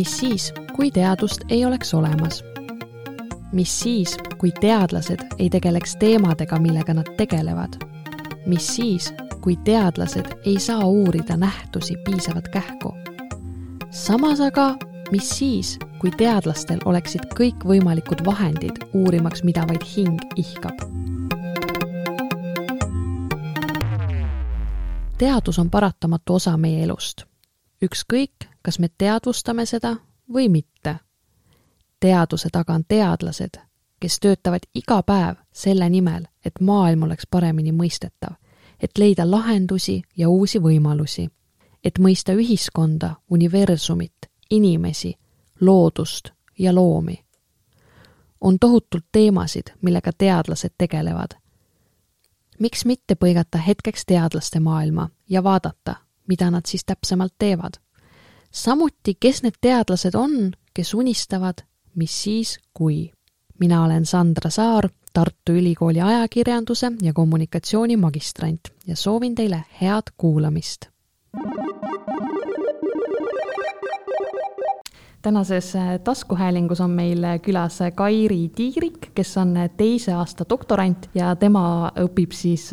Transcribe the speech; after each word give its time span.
mis 0.00 0.18
siis, 0.18 0.52
kui 0.76 0.90
teadust 0.90 1.40
ei 1.48 1.64
oleks 1.64 1.94
olemas? 1.94 2.44
mis 3.52 3.80
siis, 3.80 4.16
kui 4.38 4.52
teadlased 4.60 5.20
ei 5.38 5.50
tegeleks 5.50 5.96
teemadega, 5.96 6.58
millega 6.58 6.94
nad 6.94 7.08
tegelevad? 7.16 7.76
mis 8.46 8.76
siis, 8.76 9.12
kui 9.40 9.56
teadlased 9.56 10.30
ei 10.46 10.58
saa 10.58 10.86
uurida 10.86 11.36
nähtusi 11.36 11.96
piisavat 12.04 12.48
kähku? 12.48 12.94
samas 13.90 14.40
aga, 14.40 14.76
mis 15.10 15.28
siis, 15.38 15.78
kui 15.98 16.10
teadlastel 16.16 16.80
oleksid 16.84 17.28
kõikvõimalikud 17.36 18.24
vahendid 18.24 18.80
uurimaks, 18.94 19.44
mida 19.44 19.66
vaid 19.68 19.84
hing 19.96 20.16
ihkab? 20.36 20.80
teadus 25.18 25.58
on 25.58 25.70
paratamatu 25.70 26.40
osa 26.40 26.56
meie 26.56 26.84
elust. 26.88 27.26
ükskõik, 27.84 28.49
kas 28.62 28.78
me 28.78 28.88
teadvustame 28.98 29.66
seda 29.66 29.96
või 30.32 30.48
mitte. 30.48 30.96
teaduse 32.00 32.48
taga 32.52 32.74
on 32.74 32.84
teadlased, 32.88 33.60
kes 34.00 34.20
töötavad 34.20 34.60
iga 34.74 35.02
päev 35.02 35.36
selle 35.52 35.88
nimel, 35.90 36.24
et 36.44 36.60
maailm 36.60 37.02
oleks 37.02 37.26
paremini 37.30 37.72
mõistetav, 37.72 38.34
et 38.80 38.98
leida 38.98 39.30
lahendusi 39.30 40.02
ja 40.16 40.28
uusi 40.28 40.58
võimalusi, 40.58 41.28
et 41.84 41.98
mõista 41.98 42.32
ühiskonda, 42.32 43.14
universumit, 43.30 44.30
inimesi, 44.50 45.14
loodust 45.60 46.30
ja 46.58 46.74
loomi. 46.74 47.24
on 48.40 48.58
tohutult 48.58 49.04
teemasid, 49.12 49.72
millega 49.82 50.12
teadlased 50.12 50.72
tegelevad 50.78 51.40
miks 52.60 52.84
mitte 52.84 53.16
põigata 53.16 53.58
hetkeks 53.58 54.04
teadlaste 54.06 54.60
maailma 54.60 55.08
ja 55.28 55.42
vaadata, 55.44 55.94
mida 56.28 56.50
nad 56.50 56.66
siis 56.66 56.84
täpsemalt 56.84 57.34
teevad. 57.38 57.80
Samuti, 58.50 59.14
kes 59.20 59.42
need 59.42 59.58
teadlased 59.60 60.14
on, 60.14 60.52
kes 60.74 60.94
unistavad, 60.94 61.64
mis 61.94 62.22
siis, 62.22 62.58
kui. 62.74 63.10
mina 63.60 63.84
olen 63.84 64.06
Sandra 64.06 64.50
Saar, 64.50 64.88
Tartu 65.12 65.52
Ülikooli 65.52 66.00
ajakirjanduse 66.00 66.92
ja 67.02 67.12
kommunikatsiooni 67.12 67.96
magistrant 67.96 68.60
ja 68.86 68.96
soovin 68.96 69.34
teile 69.34 69.64
head 69.80 70.12
kuulamist 70.16 70.86
tänases 75.22 75.76
äh, 75.76 76.00
taskuhäälingus 76.00 76.80
on 76.80 76.90
meil 76.90 77.24
äh, 77.24 77.40
külas 77.40 77.78
Kairi 77.94 78.48
Tiirik, 78.48 79.10
kes 79.14 79.36
on 79.36 79.56
äh, 79.56 79.70
teise 79.76 80.12
aasta 80.12 80.44
doktorant 80.48 81.10
ja 81.14 81.36
tema 81.36 81.92
õpib 82.00 82.32
siis 82.32 82.70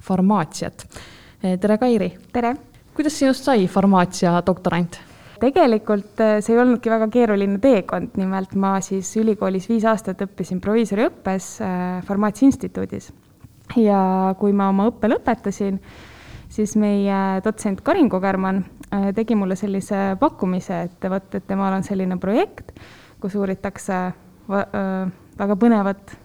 farmaatsiat. 0.00 0.86
tere, 1.60 1.78
Kairi! 1.78 2.12
tere! 2.32 2.56
kuidas 2.94 3.18
sinust 3.18 3.44
sai 3.44 3.66
farmaatsia 3.68 4.42
doktorant? 4.46 5.09
Tegelikult 5.40 6.20
see 6.44 6.54
ei 6.54 6.60
olnudki 6.60 6.92
väga 6.92 7.08
keeruline 7.12 7.58
teekond, 7.62 8.14
nimelt 8.20 8.54
ma 8.60 8.76
siis 8.84 9.10
ülikoolis 9.20 9.68
viis 9.70 9.86
aastat 9.88 10.22
õppisin 10.26 10.60
proviisoriõppes 10.62 11.50
Farmaatsia 12.06 12.50
Instituudis. 12.50 13.10
ja 13.76 14.34
kui 14.38 14.52
ma 14.52 14.68
oma 14.68 14.88
õppe 14.90 15.08
lõpetasin, 15.10 15.78
siis 16.50 16.74
meie 16.76 17.40
dotsent 17.44 17.80
Karin 17.86 18.08
Kogermann 18.10 18.64
äh, 18.92 19.10
tegi 19.14 19.36
mulle 19.38 19.56
sellise 19.56 20.16
pakkumise, 20.20 20.82
et 20.88 21.10
vot, 21.10 21.34
et 21.34 21.46
temal 21.46 21.76
on 21.76 21.86
selline 21.86 22.18
projekt, 22.18 22.74
kus 23.20 23.36
uuritakse 23.38 24.00
väga 24.50 25.56
põnevat 25.56 26.16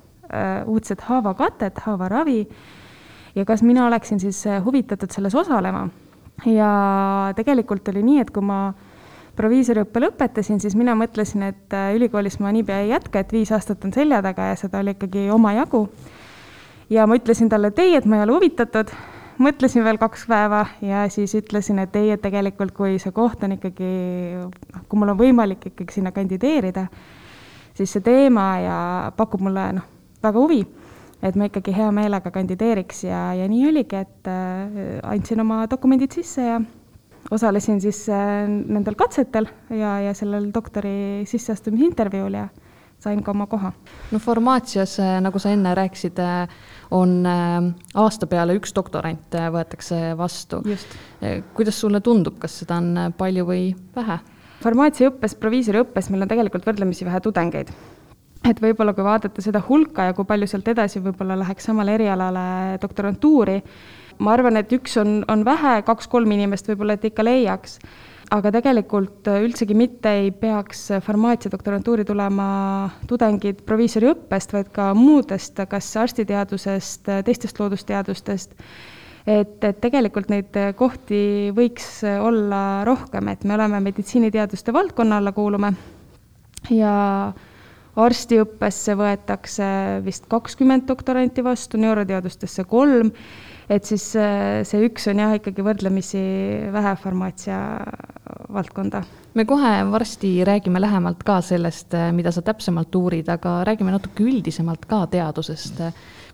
uudset 0.66 1.04
haavakatet, 1.06 1.78
haavaravi 1.86 2.40
ja 3.36 3.46
kas 3.46 3.62
mina 3.64 3.86
oleksin 3.86 4.20
siis 4.20 4.40
huvitatud 4.66 5.12
selles 5.12 5.36
osalema. 5.36 5.88
ja 6.46 7.34
tegelikult 7.36 7.88
oli 7.88 8.04
nii, 8.04 8.20
et 8.24 8.32
kui 8.34 8.44
ma 8.44 8.74
proviisoriõppe 9.36 10.02
lõpetasin, 10.04 10.60
siis 10.64 10.76
mina 10.80 10.96
mõtlesin, 10.98 11.44
et 11.52 11.76
ülikoolis 11.96 12.40
ma 12.44 12.54
niipea 12.56 12.84
ei 12.84 12.94
jätka, 12.94 13.22
et 13.22 13.34
viis 13.36 13.52
aastat 13.56 13.84
on 13.86 13.94
selja 13.96 14.22
taga 14.26 14.52
ja 14.52 14.56
seda 14.60 14.80
oli 14.84 14.96
ikkagi 14.96 15.30
omajagu. 15.34 15.88
ja 16.90 17.08
ma 17.08 17.18
ütlesin 17.18 17.50
talle, 17.50 17.74
et 17.74 17.80
ei, 17.80 17.96
et 17.96 18.06
ma 18.06 18.20
ei 18.20 18.24
ole 18.24 18.38
huvitatud, 18.38 18.92
mõtlesin 19.42 19.84
veel 19.84 19.98
kaks 20.00 20.26
päeva 20.30 20.66
ja 20.82 21.06
siis 21.10 21.36
ütlesin, 21.36 21.80
et 21.84 21.96
ei, 21.96 22.12
et 22.16 22.22
tegelikult 22.22 22.72
kui 22.76 23.00
see 23.02 23.12
koht 23.16 23.44
on 23.44 23.56
ikkagi, 23.58 23.92
noh, 24.40 24.86
kui 24.90 25.00
mul 25.00 25.14
on 25.16 25.20
võimalik 25.20 25.70
ikkagi 25.72 26.00
sinna 26.00 26.14
kandideerida, 26.16 26.88
siis 27.76 27.92
see 27.92 28.06
teema 28.06 28.48
ja 28.64 28.78
pakub 29.18 29.44
mulle 29.44 29.68
noh, 29.80 29.90
väga 30.24 30.40
huvi, 30.40 30.62
et 31.26 31.36
ma 31.36 31.50
ikkagi 31.50 31.76
hea 31.76 31.92
meelega 31.96 32.32
kandideeriks 32.32 33.04
ja, 33.10 33.28
ja 33.36 33.50
nii 33.52 33.68
oligi, 33.72 34.00
et 34.06 34.32
äh, 34.32 35.00
andsin 35.04 35.44
oma 35.44 35.66
dokumendid 35.72 36.16
sisse 36.16 36.48
ja 36.48 36.60
osalesin 37.32 37.82
siis 37.82 38.06
äh, 38.10 38.46
nendel 38.48 38.96
katsetel 38.96 39.48
ja, 39.70 39.98
ja 40.08 40.14
sellel 40.14 40.52
doktori 40.54 41.26
sisseastumisintervjuul 41.30 42.38
ja 42.38 42.48
sain 43.02 43.24
ka 43.24 43.34
oma 43.34 43.48
koha. 43.48 43.72
no 44.12 44.20
farmaatsias, 44.20 45.00
äh, 45.00 45.18
nagu 45.22 45.40
sa 45.40 45.52
enne 45.54 45.76
rääkisid, 45.76 46.22
äh, 46.22 46.48
on 46.92 47.26
aasta 47.96 48.28
peale 48.30 48.56
üks 48.60 48.76
doktorant 48.76 49.36
võetakse 49.52 50.14
vastu. 50.18 50.62
kuidas 51.54 51.80
sulle 51.82 52.02
tundub, 52.02 52.38
kas 52.40 52.60
seda 52.62 52.78
on 52.78 53.12
palju 53.18 53.46
või 53.46 53.68
vähe? 53.96 54.20
farmaatsiaõppes, 54.64 55.36
proviisoriõppes 55.42 56.10
meil 56.10 56.26
on 56.26 56.32
tegelikult 56.32 56.66
võrdlemisi 56.66 57.06
vähe 57.06 57.20
tudengeid 57.22 57.74
et 58.46 58.62
võib-olla 58.62 58.94
kui 58.94 59.04
vaadata 59.06 59.42
seda 59.42 59.62
hulka 59.68 60.10
ja 60.10 60.14
kui 60.14 60.28
palju 60.30 60.48
sealt 60.50 60.68
edasi 60.70 61.02
võib-olla 61.04 61.38
läheks 61.42 61.66
samale 61.66 61.96
erialale 61.98 62.78
doktorantuuri, 62.82 63.58
ma 64.20 64.34
arvan, 64.36 64.58
et 64.60 64.72
üks 64.76 64.98
on, 65.02 65.22
on 65.32 65.46
vähe, 65.48 65.78
kaks-kolm 65.88 66.32
inimest 66.36 66.70
võib-olla, 66.70 66.98
et 66.98 67.08
ikka 67.10 67.26
leiaks. 67.26 67.80
Aga 68.34 68.50
tegelikult 68.56 69.28
äh, 69.30 69.44
üldsegi 69.46 69.76
mitte 69.78 70.12
ei 70.24 70.32
peaks 70.34 70.88
farmaatsia 71.06 71.52
doktorantuuri 71.54 72.06
tulema 72.08 72.48
tudengid 73.08 73.62
proviisoriõppest, 73.68 74.56
vaid 74.56 74.72
ka 74.74 74.90
muudest, 74.98 75.62
kas 75.70 75.92
arstiteadusest, 76.02 77.12
teistest 77.28 77.62
loodusteadustest, 77.62 78.56
et, 79.30 79.58
et 79.62 79.82
tegelikult 79.82 80.32
neid 80.34 80.58
kohti 80.80 81.52
võiks 81.56 82.00
olla 82.04 82.62
rohkem, 82.88 83.30
et 83.30 83.46
me 83.46 83.60
oleme 83.60 83.84
meditsiiniteaduste 83.92 84.74
valdkonna 84.74 85.22
alla 85.22 85.36
kuulume. 85.36 85.76
Ja 86.74 86.96
arstiõppesse 87.96 88.96
võetakse 89.00 89.68
vist 90.06 90.26
kakskümmend 90.32 90.88
doktoranti 90.90 91.44
vastu, 91.46 91.80
neuroteadustesse 91.80 92.66
kolm 92.68 93.12
et 93.70 93.86
siis 93.88 94.12
äh, 94.20 94.62
see 94.68 94.86
üks 94.88 95.08
on 95.10 95.22
jah, 95.24 95.36
ikkagi 95.40 95.66
võrdlemisi 95.66 96.22
vähe 96.74 96.96
farmaatsia 97.02 97.60
valdkonda. 98.54 99.04
me 99.34 99.46
kohe 99.46 99.74
varsti 99.92 100.38
räägime 100.48 100.82
lähemalt 100.82 101.24
ka 101.26 101.40
sellest, 101.42 101.94
äh, 101.98 102.12
mida 102.14 102.32
sa 102.32 102.44
täpsemalt 102.46 102.96
uurid, 102.96 103.30
aga 103.30 103.64
räägime 103.68 103.96
natuke 103.96 104.26
üldisemalt 104.26 104.86
ka 104.86 105.06
teadusest. 105.12 105.82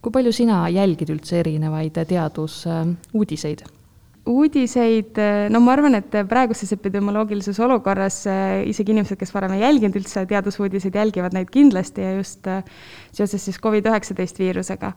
kui 0.01 0.11
palju 0.11 0.33
sina 0.33 0.65
jälgid 0.69 1.13
üldse 1.13 1.39
erinevaid 1.39 2.01
teadusuudiseid? 2.07 3.63
uudiseid, 4.31 5.17
no 5.49 5.59
ma 5.65 5.71
arvan, 5.73 5.95
et 5.97 6.13
praeguses 6.29 6.69
epidemioloogilises 6.75 7.57
olukorras 7.63 8.19
äh, 8.29 8.59
isegi 8.69 8.93
inimesed, 8.93 9.17
kes 9.17 9.33
varem 9.33 9.55
ei 9.55 9.63
jälginud 9.63 9.97
üldse 9.97 10.27
teadusuudiseid, 10.29 10.99
jälgivad 10.99 11.33
neid 11.33 11.49
kindlasti 11.49 12.03
ja 12.03 12.11
just 12.19 12.45
seoses 13.15 13.47
siis 13.47 13.57
Covid-19 13.63 14.43
viirusega. 14.43 14.93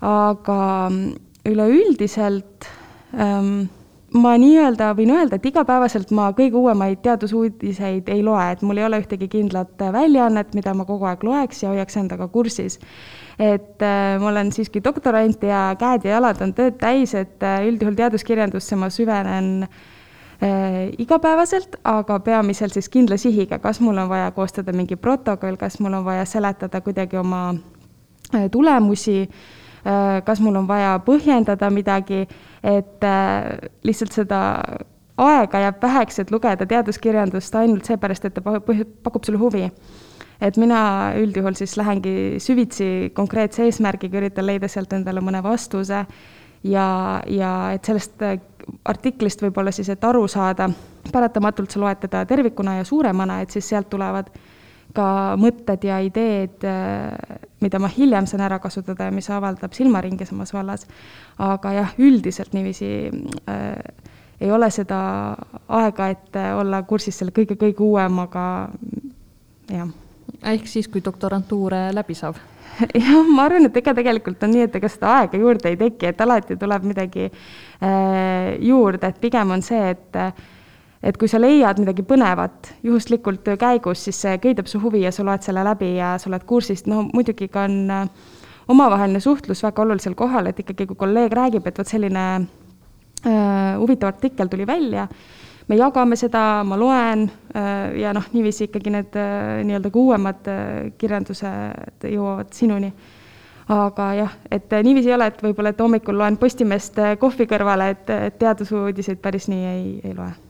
aga 0.00 0.60
üleüldiselt 1.48 2.66
ähm, 3.14 3.68
ma 4.14 4.32
nii-öelda 4.40 4.90
võin 4.98 5.12
öelda, 5.14 5.38
et 5.38 5.46
igapäevaselt 5.46 6.10
ma 6.14 6.30
kõige 6.36 6.58
uuemaid 6.58 7.02
teadusuudiseid 7.04 8.08
ei 8.10 8.22
loe, 8.26 8.42
et 8.54 8.62
mul 8.66 8.80
ei 8.80 8.86
ole 8.86 9.00
ühtegi 9.02 9.28
kindlat 9.30 9.80
väljaannet, 9.94 10.54
mida 10.58 10.74
ma 10.74 10.86
kogu 10.88 11.06
aeg 11.08 11.22
loeks 11.26 11.62
ja 11.62 11.70
hoiaks 11.74 11.96
endaga 12.00 12.28
kursis. 12.28 12.78
et 13.38 13.82
äh, 13.82 14.18
ma 14.20 14.28
olen 14.28 14.52
siiski 14.52 14.82
doktorant 14.84 15.42
ja 15.42 15.76
käed 15.78 16.04
ja 16.04 16.18
jalad 16.18 16.42
on 16.42 16.52
tööd 16.54 16.76
täis, 16.80 17.14
et 17.14 17.42
äh, 17.42 17.62
üldjuhul 17.68 17.96
teaduskirjandusse 17.96 18.76
ma 18.76 18.90
süvenen 18.90 19.64
äh, 19.64 20.90
igapäevaselt, 20.98 21.78
aga 21.84 22.18
peamiselt 22.20 22.72
siis 22.72 22.88
kindla 22.88 23.16
sihiga, 23.16 23.58
kas 23.58 23.80
mul 23.80 23.96
on 23.96 24.08
vaja 24.08 24.30
koostada 24.30 24.72
mingi 24.72 24.96
protokoll, 24.96 25.56
kas 25.56 25.80
mul 25.80 25.94
on 25.94 26.04
vaja 26.04 26.24
seletada 26.24 26.80
kuidagi 26.80 27.16
oma 27.16 27.54
äh, 28.34 28.50
tulemusi 28.50 29.22
äh, 29.22 29.28
Äh, 29.30 29.59
kas 30.24 30.40
mul 30.40 30.56
on 30.60 30.68
vaja 30.68 30.98
põhjendada 31.04 31.70
midagi, 31.72 32.26
et 32.62 33.04
äh, 33.04 33.70
lihtsalt 33.86 34.12
seda 34.12 34.40
aega 35.20 35.60
jääb 35.64 35.82
väheks, 35.82 36.18
et 36.22 36.30
lugeda 36.32 36.66
teaduskirjandust 36.66 37.54
ainult 37.60 37.88
seepärast, 37.88 38.24
et 38.24 38.36
ta 38.36 38.42
pakub 38.44 39.24
sulle 39.24 39.40
huvi. 39.40 39.70
et 40.40 40.56
mina 40.56 41.12
üldjuhul 41.20 41.52
siis 41.52 41.76
lähengi 41.76 42.40
süvitsi 42.40 43.10
konkreetse 43.12 43.66
eesmärgiga, 43.66 44.16
üritan 44.22 44.46
leida 44.46 44.68
sealt 44.68 44.92
endale 44.96 45.20
mõne 45.20 45.42
vastuse 45.44 46.06
ja, 46.64 46.86
ja 47.28 47.50
et 47.74 47.84
sellest 47.84 48.22
äh, 48.24 48.38
artiklist 48.84 49.42
võib-olla 49.42 49.72
siis, 49.72 49.88
et 49.92 50.04
aru 50.04 50.26
saada, 50.28 50.70
paratamatult 51.12 51.70
sa 51.70 51.80
loed 51.80 52.00
teda 52.06 52.24
tervikuna 52.28 52.78
ja 52.78 52.84
suuremana, 52.88 53.40
et 53.42 53.52
siis 53.52 53.68
sealt 53.68 53.90
tulevad 53.90 54.30
ka 54.94 55.36
mõtted 55.40 55.84
ja 55.86 56.00
ideed, 56.02 56.64
äh, 56.66 57.40
mida 57.62 57.78
ma 57.82 57.90
hiljem 57.92 58.26
saan 58.26 58.44
ära 58.46 58.58
kasutada 58.62 59.08
ja 59.08 59.14
mis 59.14 59.30
avaldab 59.30 59.74
silmaringi 59.76 60.26
samas 60.26 60.54
vallas. 60.54 60.86
aga 61.38 61.72
jah, 61.72 61.94
üldiselt 61.98 62.52
niiviisi 62.52 63.10
äh, 63.48 63.76
ei 64.40 64.50
ole 64.50 64.70
seda 64.70 65.36
aega, 65.68 66.08
et 66.08 66.36
olla 66.56 66.82
kursis 66.82 67.18
selle 67.18 67.32
kõige-kõige 67.36 67.84
uuemaga, 67.84 68.70
jah. 69.68 69.90
ehk 70.42 70.66
siis, 70.66 70.88
kui 70.88 71.04
doktorantuur 71.04 71.76
läbi 71.92 72.16
saab? 72.16 72.40
jah, 72.94 73.26
ma 73.28 73.44
arvan, 73.44 73.68
et 73.68 73.76
ega 73.76 73.94
tegelikult 73.94 74.42
on 74.46 74.54
nii, 74.54 74.64
et 74.68 74.78
ega 74.80 74.88
seda 74.88 75.16
aega 75.18 75.40
juurde 75.40 75.68
ei 75.68 75.76
teki, 75.80 76.08
et 76.10 76.24
alati 76.24 76.56
tuleb 76.56 76.86
midagi 76.88 77.28
äh, 77.28 78.56
juurde, 78.64 79.10
et 79.10 79.20
pigem 79.20 79.52
on 79.56 79.62
see, 79.62 79.90
et 79.92 80.20
et 81.02 81.16
kui 81.16 81.28
sa 81.32 81.40
leiad 81.40 81.80
midagi 81.80 82.04
põnevat 82.04 82.74
juhuslikult 82.84 83.42
töö 83.44 83.56
käigus, 83.60 84.04
siis 84.04 84.20
see 84.20 84.36
köidab 84.42 84.68
su 84.68 84.80
huvi 84.82 85.04
ja 85.06 85.12
sa 85.14 85.24
loed 85.24 85.44
selle 85.44 85.64
läbi 85.64 85.94
ja 85.96 86.14
sa 86.20 86.28
oled 86.30 86.44
kursis, 86.48 86.84
no 86.90 87.06
muidugi 87.08 87.48
ka 87.52 87.64
on 87.68 87.76
äh, 87.94 88.08
omavaheline 88.68 89.20
suhtlus 89.20 89.64
väga 89.64 89.82
olulisel 89.86 90.16
kohal, 90.18 90.50
et 90.50 90.60
ikkagi 90.60 90.86
kui 90.90 90.98
kolleeg 91.00 91.32
räägib, 91.36 91.66
et 91.66 91.78
vot 91.80 91.88
selline 91.88 92.24
äh, 92.36 93.78
huvitav 93.80 94.12
artikkel 94.12 94.52
tuli 94.52 94.66
välja, 94.68 95.06
me 95.70 95.78
jagame 95.78 96.18
seda, 96.20 96.42
ma 96.68 96.76
loen 96.76 97.24
äh, 97.56 97.96
ja 98.02 98.12
noh, 98.16 98.28
niiviisi 98.34 98.68
ikkagi 98.68 98.92
need 98.92 99.16
nii-öelda 99.64 99.94
ka 99.94 100.04
uuemad 100.04 100.52
kirjandused 101.00 102.06
jõuavad 102.12 102.52
sinuni. 102.52 102.92
aga 103.70 104.12
jah, 104.18 104.32
et 104.50 104.72
niiviisi 104.82 105.12
ei 105.12 105.14
ole, 105.14 105.30
et 105.30 105.42
võib-olla, 105.46 105.70
et 105.70 105.80
hommikul 105.80 106.18
loen 106.18 106.36
Postimeest 106.36 106.98
kohvi 107.22 107.46
kõrvale, 107.46 107.90
et 107.94 108.38
teadusuudiseid 108.38 109.22
päris 109.22 109.48
nii 109.48 109.66
ei, 109.72 109.90
ei 110.04 110.14
loe. 110.14 110.49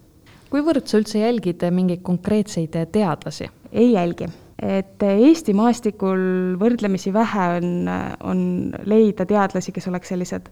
Kuivõrd 0.50 0.87
sa 0.91 0.99
üldse 0.99 1.23
jälgid 1.23 1.64
mingeid 1.70 2.02
konkreetseid 2.02 2.76
teadlasi? 2.93 3.50
ei 3.73 3.93
jälgi. 3.93 4.26
Et 4.61 5.02
Eesti 5.02 5.55
maastikul 5.56 6.56
võrdlemisi 6.61 7.12
vähe 7.14 7.47
on, 7.56 7.88
on 8.29 8.41
leida 8.85 9.25
teadlasi, 9.26 9.73
kes 9.73 9.88
oleks 9.88 10.12
sellised, 10.12 10.50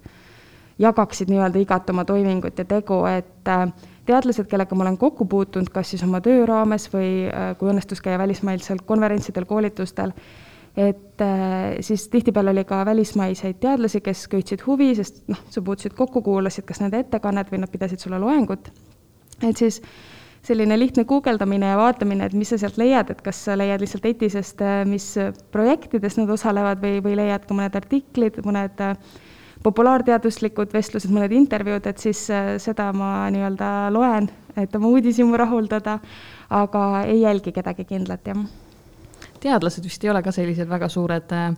jagaksid 0.81 1.29
nii-öelda 1.29 1.61
igat 1.61 1.91
oma 1.91 2.07
toimingut 2.09 2.59
ja 2.59 2.65
tegu, 2.65 3.03
et 3.11 3.51
äh, 3.53 3.67
teadlased, 4.09 4.49
kellega 4.49 4.77
ma 4.79 4.87
olen 4.87 4.99
kokku 4.99 5.27
puutunud, 5.29 5.69
kas 5.75 5.93
siis 5.93 6.05
oma 6.07 6.23
töö 6.25 6.47
raames 6.49 6.89
või 6.93 7.11
äh, 7.29 7.51
kui 7.59 7.69
õnnestus 7.69 8.01
käia 8.05 8.19
välismaisel 8.23 8.81
konverentsidel, 8.87 9.45
koolitustel, 9.51 10.15
et 10.79 11.25
äh, 11.25 11.77
siis 11.85 12.07
tihtipeale 12.09 12.55
oli 12.55 12.65
ka 12.65 12.85
välismaiseid 12.89 13.59
teadlasi, 13.61 14.01
kes 14.01 14.25
köitsid 14.33 14.65
huvi, 14.67 14.95
sest 14.97 15.25
noh, 15.29 15.43
sa 15.51 15.61
puutusid 15.67 15.99
kokku, 15.99 16.23
kuulasid 16.25 16.65
kas 16.69 16.81
nende 16.81 17.03
ettekannet 17.05 17.53
või 17.53 17.67
nad 17.67 17.75
pidasid 17.75 18.01
sulle 18.01 18.23
loengut, 18.23 18.73
et 19.43 19.57
siis 19.57 19.81
selline 20.49 20.79
lihtne 20.79 21.05
guugeldamine 21.05 21.73
ja 21.73 21.79
vaatamine, 21.79 22.27
et 22.27 22.37
mis 22.39 22.49
sa 22.49 22.59
sealt 22.59 22.79
leiad, 22.81 23.11
et 23.11 23.23
kas 23.23 23.45
sa 23.49 23.57
leiad 23.59 23.83
lihtsalt 23.83 24.07
ETIS-est, 24.09 24.63
äh, 24.65 24.83
mis 24.89 25.15
projektides 25.53 26.19
nad 26.21 26.31
osalevad 26.31 26.83
või, 26.83 27.03
või 27.05 27.17
leiad 27.19 27.47
ka 27.47 27.57
mõned 27.57 27.77
artiklid, 27.79 28.39
mõned 28.47 28.85
äh, 28.85 28.95
populaarteaduslikud 29.63 30.73
vestlused, 30.73 31.11
mõned 31.13 31.35
intervjuud, 31.35 31.87
et 31.91 31.99
siis 32.03 32.23
äh, 32.31 32.55
seda 32.63 32.91
ma 32.97 33.29
nii-öelda 33.35 33.71
loen, 33.95 34.29
et 34.59 34.75
oma 34.79 34.91
uudishimu 34.95 35.37
rahuldada, 35.39 35.99
aga 36.55 36.85
ei 37.07 37.23
jälgi 37.25 37.53
kedagi 37.57 37.85
kindlat, 37.89 38.31
jah. 38.31 38.41
teadlased 39.43 39.85
vist 39.85 40.05
ei 40.05 40.11
ole 40.11 40.23
ka 40.23 40.33
sellised 40.35 40.69
väga 40.71 40.89
suured 40.93 41.35
äh, 41.35 41.51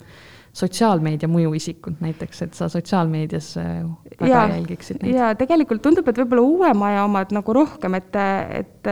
sotsiaalmeedia 0.56 1.28
mõjuisikud 1.30 2.00
näiteks, 2.02 2.42
et 2.46 2.58
sa 2.58 2.68
sotsiaalmeedias 2.72 3.52
äh, 3.60 3.82
väga 4.18 4.30
ja, 4.30 4.44
jälgiksid 4.56 5.02
neid? 5.02 5.14
jaa, 5.14 5.34
tegelikult 5.38 5.82
tundub, 5.84 6.08
et 6.10 6.18
võib-olla 6.18 6.42
uuema 6.46 6.90
aja 6.90 7.04
omad 7.06 7.34
nagu 7.34 7.54
rohkem, 7.54 7.94
et, 8.00 8.18
et 8.58 8.90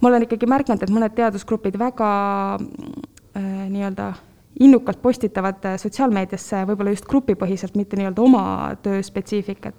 ma 0.00 0.10
olen 0.12 0.26
ikkagi 0.26 0.48
märganud, 0.50 0.84
et 0.86 0.92
mõned 0.94 1.16
teadusgrupid 1.16 1.78
väga 1.80 2.10
äh, 2.54 3.48
nii-öelda 3.72 4.12
innukalt 4.60 5.02
postitavad 5.02 5.66
sotsiaalmeediasse 5.80 6.62
võib-olla 6.68 6.94
just 6.94 7.08
grupipõhiselt, 7.10 7.76
mitte 7.78 7.98
nii-öelda 7.98 8.22
oma 8.22 8.44
töö 8.82 9.02
spetsiifikat. 9.02 9.74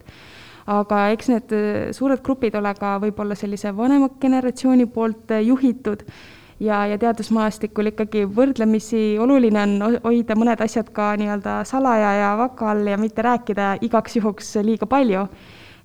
aga 0.71 1.07
eks 1.15 1.31
need 1.31 1.55
suured 1.95 2.21
grupid 2.23 2.55
ole 2.55 2.73
ka 2.79 2.97
võib-olla 3.01 3.35
sellise 3.35 3.71
vanema 3.75 4.09
generatsiooni 4.21 4.85
poolt 4.91 5.33
juhitud 5.43 6.03
ja, 6.61 6.83
ja 6.87 6.97
teadusmaastikul 7.01 7.91
ikkagi 7.91 8.25
võrdlemisi 8.29 9.17
oluline 9.21 9.63
on 9.65 9.97
hoida 10.05 10.37
mõned 10.37 10.61
asjad 10.63 10.91
ka 10.93 11.13
nii-öelda 11.19 11.61
salaja 11.69 12.13
ja 12.19 12.29
vaka 12.39 12.71
all 12.73 12.87
ja 12.87 12.99
mitte 13.01 13.25
rääkida 13.25 13.73
igaks 13.81 14.19
juhuks 14.19 14.55
liiga 14.65 14.89
palju 14.89 15.25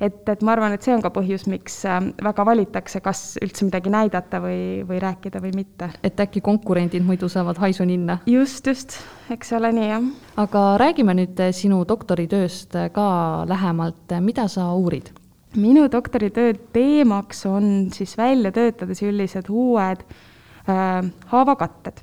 et, 0.00 0.28
et 0.28 0.42
ma 0.44 0.54
arvan, 0.54 0.74
et 0.76 0.84
see 0.84 0.94
on 0.94 1.02
ka 1.04 1.10
põhjus, 1.14 1.46
miks 1.50 1.78
äh, 1.88 1.98
väga 2.24 2.44
valitakse, 2.46 3.00
kas 3.04 3.22
üldse 3.42 3.66
midagi 3.68 3.92
näidata 3.92 4.40
või, 4.44 4.60
või 4.88 5.00
rääkida 5.02 5.40
või 5.42 5.54
mitte. 5.56 5.90
et 6.04 6.20
äkki 6.20 6.42
konkurendid 6.44 7.04
muidu 7.06 7.30
saavad 7.32 7.60
haisu 7.62 7.86
ninna? 7.88 8.20
just, 8.30 8.66
just, 8.66 8.98
eks 9.32 9.52
ole 9.56 9.72
nii, 9.76 9.90
jah. 9.90 10.08
aga 10.44 10.66
räägime 10.82 11.16
nüüd 11.16 11.40
äh, 11.42 11.52
sinu 11.56 11.82
doktoritööst 11.88 12.76
äh, 12.76 12.90
ka 12.94 13.08
lähemalt, 13.48 14.16
mida 14.20 14.48
sa 14.52 14.68
uurid? 14.76 15.12
minu 15.56 15.86
doktoritöö 15.88 16.52
teemaks 16.72 17.46
on 17.48 17.88
siis 17.94 18.16
välja 18.18 18.52
töötada 18.52 18.94
sellised 18.94 19.48
uued 19.48 20.02
haavakatted, 20.66 22.00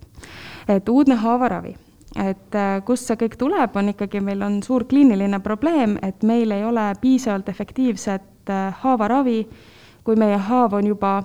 et 0.71 0.89
uudne 0.89 1.15
haavaravi. 1.19 1.75
Et 2.15 2.55
äh, 2.55 2.75
kust 2.85 3.09
see 3.09 3.17
kõik 3.17 3.39
tuleb, 3.41 3.73
on 3.79 3.89
ikkagi, 3.89 4.21
meil 4.21 4.43
on 4.45 4.59
suur 4.61 4.85
kliiniline 4.85 5.39
probleem, 5.41 5.95
et 6.05 6.21
meil 6.23 6.51
ei 6.53 6.61
ole 6.65 6.91
piisavalt 7.01 7.49
efektiivset 7.49 8.51
äh, 8.53 8.83
haavaravi, 8.83 9.39
kui 10.05 10.19
meie 10.19 10.37
haav 10.37 10.75
on 10.77 10.91
juba 10.91 11.15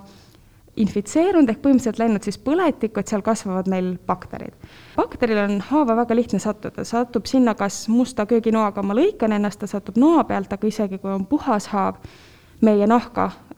infitseerunud 0.79 1.49
ehk 1.51 1.59
põhimõtteliselt 1.61 1.99
läinud 2.01 2.25
siis 2.25 2.39
põletikku, 2.41 3.01
et 3.01 3.11
seal 3.11 3.21
kasvavad 3.21 3.67
meil 3.69 3.91
bakterid. 4.07 4.55
bakteril 4.95 5.43
on 5.43 5.59
haava 5.69 5.97
väga 6.01 6.17
lihtne 6.17 6.39
sattuda, 6.41 6.85
satub 6.87 7.27
sinna 7.29 7.53
kas 7.59 7.83
musta 7.91 8.25
kööginoaga 8.25 8.81
ma 8.81 8.97
lõikan 8.97 9.35
ennast, 9.35 9.59
ta 9.59 9.69
satub 9.69 9.99
noa 9.99 10.23
pealt, 10.23 10.53
aga 10.53 10.67
isegi 10.67 10.97
kui 10.97 11.11
on 11.11 11.27
puhas 11.29 11.69
haav, 11.73 11.99
meie 12.65 12.87
nahka 12.89 13.27
äh, 13.29 13.48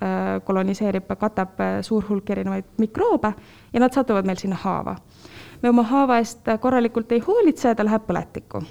koloniseerib, 0.44 1.12
katab 1.20 1.60
suur 1.86 2.06
hulk 2.10 2.30
erinevaid 2.34 2.66
mikroobe 2.82 3.34
ja 3.74 3.80
nad 3.80 3.94
satuvad 3.94 4.26
meil 4.26 4.40
sinna 4.42 4.58
haava 4.64 4.96
me 5.62 5.70
oma 5.70 5.84
haava 5.86 6.20
eest 6.22 6.48
korralikult 6.62 7.12
ei 7.12 7.24
hoolitse, 7.26 7.76
ta 7.76 7.86
läheb 7.86 8.08
põletikku. 8.08 8.64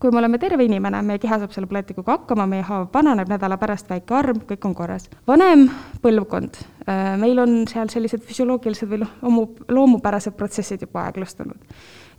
kui 0.00 0.12
me 0.14 0.18
oleme 0.20 0.38
terve 0.38 0.62
inimene, 0.64 1.00
meie 1.02 1.18
keha 1.18 1.40
saab 1.42 1.50
selle 1.50 1.66
põletikuga 1.66 2.14
hakkama, 2.14 2.44
meie 2.46 2.62
haav 2.62 2.86
vananeb 2.94 3.28
nädala 3.28 3.56
pärast, 3.58 3.88
väike 3.90 4.14
arm, 4.14 4.38
kõik 4.48 4.66
on 4.68 4.74
korras. 4.74 5.08
vanem 5.26 5.66
põlvkond, 6.02 6.60
äh, 6.86 7.16
meil 7.18 7.38
on 7.38 7.66
seal 7.68 7.90
sellised 7.92 8.24
füsioloogilised 8.24 8.88
või 8.88 9.02
noh, 9.04 9.12
loomu, 9.22 9.46
loomupärased 9.68 10.36
protsessid 10.38 10.86
juba 10.86 11.04
aeglustunud. 11.08 11.58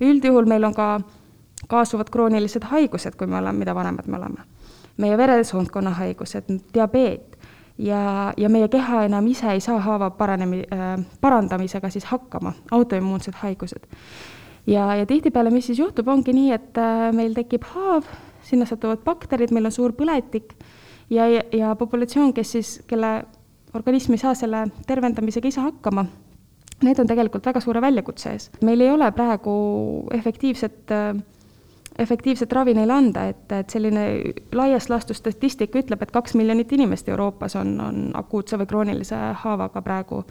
üldjuhul 0.01 0.45
meil 0.45 0.63
on 0.63 0.73
ka 0.73 1.01
kaasuvad 1.67 2.09
kroonilised 2.09 2.63
haigused, 2.63 3.15
kui 3.15 3.27
me 3.27 3.37
oleme, 3.37 3.59
mida 3.59 3.75
vanemad 3.75 4.07
me 4.07 4.17
oleme. 4.17 4.49
meie 4.97 5.17
veresoonkonna 5.17 5.89
haigused, 5.89 6.51
diabeet, 6.73 7.37
ja, 7.81 8.33
ja 8.37 8.49
meie 8.49 8.67
keha 8.71 9.05
enam 9.07 9.27
ise 9.31 9.49
ei 9.51 9.59
saa 9.63 9.79
haava 9.81 10.11
paranemi- 10.17 10.67
äh,, 10.73 11.05
parandamisega 11.21 11.89
siis 11.89 12.05
hakkama, 12.05 12.53
autoimmuunsed 12.71 13.33
haigused. 13.41 13.87
ja, 14.67 14.95
ja 14.95 15.05
tihtipeale, 15.05 15.49
mis 15.49 15.65
siis 15.65 15.79
juhtub, 15.79 16.07
ongi 16.07 16.33
nii, 16.33 16.51
et 16.53 16.77
äh, 16.77 17.09
meil 17.15 17.33
tekib 17.33 17.65
haav, 17.73 18.07
sinna 18.45 18.65
satuvad 18.65 19.03
bakterid, 19.05 19.51
meil 19.51 19.65
on 19.65 19.71
suur 19.71 19.93
põletik 19.97 20.55
ja, 21.09 21.27
ja, 21.27 21.43
ja 21.53 21.75
populatsioon, 21.75 22.33
kes 22.33 22.51
siis, 22.51 22.73
kelle 22.87 23.23
organism 23.73 24.17
ei 24.17 24.21
saa 24.21 24.33
selle 24.35 24.65
tervendamisega 24.87 25.47
ise 25.47 25.63
hakkama, 25.63 26.05
need 26.81 26.99
on 26.99 27.09
tegelikult 27.09 27.45
väga 27.45 27.61
suure 27.61 27.81
väljakutse 27.81 28.31
ees. 28.31 28.49
meil 28.61 28.81
ei 28.81 28.91
ole 28.91 29.11
praegu 29.11 29.53
efektiivset 30.13 30.91
äh, 30.91 31.15
efektiivset 31.99 32.51
ravi 32.51 32.73
neile 32.73 32.93
anda, 32.93 33.25
et, 33.31 33.51
et 33.51 33.69
selline 33.69 34.05
laias 34.55 34.89
laastus 34.89 35.17
statistika 35.17 35.79
ütleb, 35.79 36.01
et 36.01 36.11
kaks 36.11 36.35
miljonit 36.39 36.71
inimest 36.71 37.09
Euroopas 37.09 37.55
on, 37.59 37.75
on 37.81 38.01
akuutse 38.17 38.57
või 38.59 38.69
kroonilise 38.69 39.19
haavaga 39.43 39.81
praegu 39.81 40.23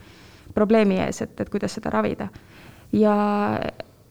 probleemi 0.53 0.99
ees, 0.99 1.21
et, 1.21 1.39
et 1.39 1.49
kuidas 1.49 1.77
seda 1.77 1.93
ravida. 1.93 2.27
ja 2.91 3.15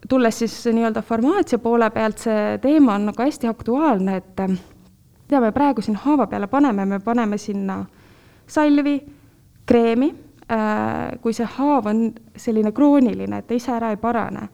tulles 0.09 0.39
siis 0.39 0.65
nii-öelda 0.73 1.01
farmaatsia 1.01 1.59
poole 1.59 1.89
pealt, 1.89 2.17
see 2.17 2.57
teema 2.61 2.95
on 2.95 3.05
nagu 3.11 3.21
hästi 3.23 3.47
aktuaalne, 3.47 4.15
et 4.17 4.41
mida 4.47 5.41
me 5.41 5.51
praegu 5.51 5.81
siin 5.81 5.99
haava 6.01 6.27
peale 6.27 6.47
paneme, 6.47 6.85
me 6.85 6.99
paneme 6.99 7.37
sinna 7.37 7.83
salvi, 8.47 8.97
kreemi, 9.65 10.09
äh, 10.51 11.19
kui 11.21 11.33
see 11.33 11.45
haav 11.45 11.85
on 11.87 12.09
selline 12.35 12.71
krooniline, 12.71 13.37
et 13.37 13.47
ta 13.47 13.53
ise 13.53 13.71
ära 13.75 13.91
ei 13.91 14.01
parane 14.01 14.47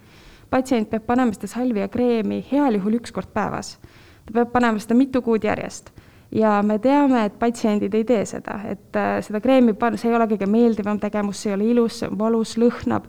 patsient 0.50 0.89
peab 0.89 1.06
panema 1.08 1.36
seda 1.36 1.50
salvi 1.51 1.84
ja 1.84 1.88
kreemi 1.92 2.42
heal 2.51 2.77
juhul 2.80 3.00
üks 3.00 3.13
kord 3.16 3.32
päevas. 3.34 3.77
ta 4.25 4.34
peab 4.34 4.51
panema 4.51 4.80
seda 4.80 4.96
mitu 4.96 5.22
kuud 5.22 5.44
järjest. 5.44 5.92
ja 6.32 6.62
me 6.63 6.80
teame, 6.80 7.25
et 7.25 7.39
patsiendid 7.39 7.94
ei 7.94 8.04
tee 8.04 8.25
seda, 8.25 8.60
et 8.68 8.96
äh, 8.96 9.20
seda 9.24 9.42
kreemi 9.42 9.74
panna, 9.74 9.98
see 9.98 10.12
ei 10.12 10.16
ole 10.16 10.27
kõige 10.27 10.50
meeldivam 10.50 11.00
tegevus, 11.00 11.44
see 11.44 11.51
ei 11.51 11.56
ole 11.56 11.70
ilus, 11.72 12.00
see 12.00 12.10
on 12.10 12.20
valus, 12.20 12.58
lõhnab, 12.58 13.08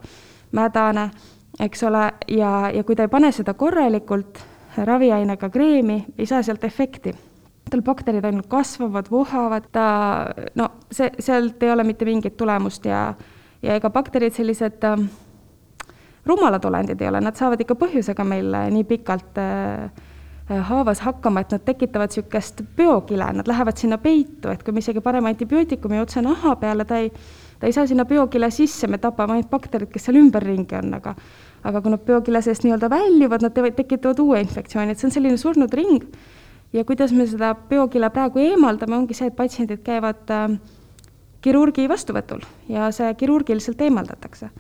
mädane, 0.53 1.11
eks 1.61 1.83
ole, 1.83 2.05
ja, 2.29 2.53
ja 2.75 2.85
kui 2.85 2.97
ta 2.97 3.09
ei 3.09 3.13
pane 3.13 3.33
seda 3.33 3.55
korralikult 3.55 4.39
raviainega 4.79 5.51
kreemi, 5.51 6.05
ei 6.19 6.27
saa 6.27 6.43
sealt 6.47 6.65
efekti 6.65 7.15
tal 7.69 7.83
bakterid 7.85 8.25
ainult 8.25 8.47
kasvavad, 8.49 9.11
vohavad, 9.11 9.67
ta 9.73 9.87
no 10.57 10.71
see, 10.93 11.11
sealt 11.21 11.63
ei 11.63 11.73
ole 11.73 11.85
mitte 11.85 12.07
mingit 12.09 12.37
tulemust 12.37 12.87
ja, 12.89 13.13
ja 13.63 13.77
ega 13.77 13.91
bakterid 13.93 14.33
sellised 14.37 14.85
äh, 14.89 15.03
rumalad 16.29 16.65
olendid 16.65 17.01
ei 17.01 17.09
ole, 17.09 17.21
nad 17.25 17.37
saavad 17.37 17.61
ikka 17.65 17.77
põhjusega 17.81 18.25
meil 18.29 18.55
nii 18.75 18.85
pikalt 18.89 19.41
äh, 19.43 19.91
haavas 20.49 21.03
hakkama, 21.05 21.43
et 21.45 21.53
nad 21.53 21.65
tekitavad 21.65 22.13
niisugust 22.13 22.63
biokile, 22.77 23.27
nad 23.37 23.49
lähevad 23.49 23.77
sinna 23.77 23.99
peitu, 24.01 24.49
et 24.49 24.63
kui 24.65 24.73
me 24.73 24.81
isegi 24.81 25.03
paneme 25.05 25.29
antibiootikumi 25.33 26.01
otse 26.01 26.23
naha 26.25 26.55
peale, 26.57 26.87
ta 26.89 27.03
ei, 27.03 27.11
ta 27.61 27.69
ei 27.69 27.77
saa 27.77 27.87
sinna 27.87 28.07
biokile 28.09 28.51
sisse, 28.55 28.89
me 28.89 28.99
tapame 28.99 29.37
ainult 29.37 29.51
bakterid, 29.51 29.91
kes 29.93 30.09
seal 30.09 30.21
ümberringi 30.23 30.79
on, 30.81 30.95
aga 31.01 31.15
aga 31.69 31.81
kui 31.83 31.91
nad 31.91 32.03
biokile 32.07 32.41
seest 32.43 32.63
nii-öelda 32.65 32.89
väljuvad, 32.93 33.43
nad 33.45 33.57
tekitavad 33.77 34.21
uue 34.23 34.41
infektsiooni, 34.45 34.95
et 34.95 35.01
see 35.01 35.09
on 35.09 35.15
selline 35.17 35.41
surnud 35.41 35.75
ring. 35.75 36.05
ja 36.73 36.85
kuidas 36.85 37.13
me 37.13 37.27
seda 37.27 37.55
biokile 37.69 38.11
praegu 38.13 38.39
eemaldame, 38.39 38.97
ongi 38.97 39.17
see, 39.17 39.29
et 39.29 39.37
patsiendid 39.37 39.83
käivad 39.85 40.29
kirurgi 41.43 41.89
vastuvõtul 41.89 42.45
ja 42.69 42.91
see 42.93 43.15
kirurgiliselt 43.15 43.81
eemaldatakse. 43.81 44.51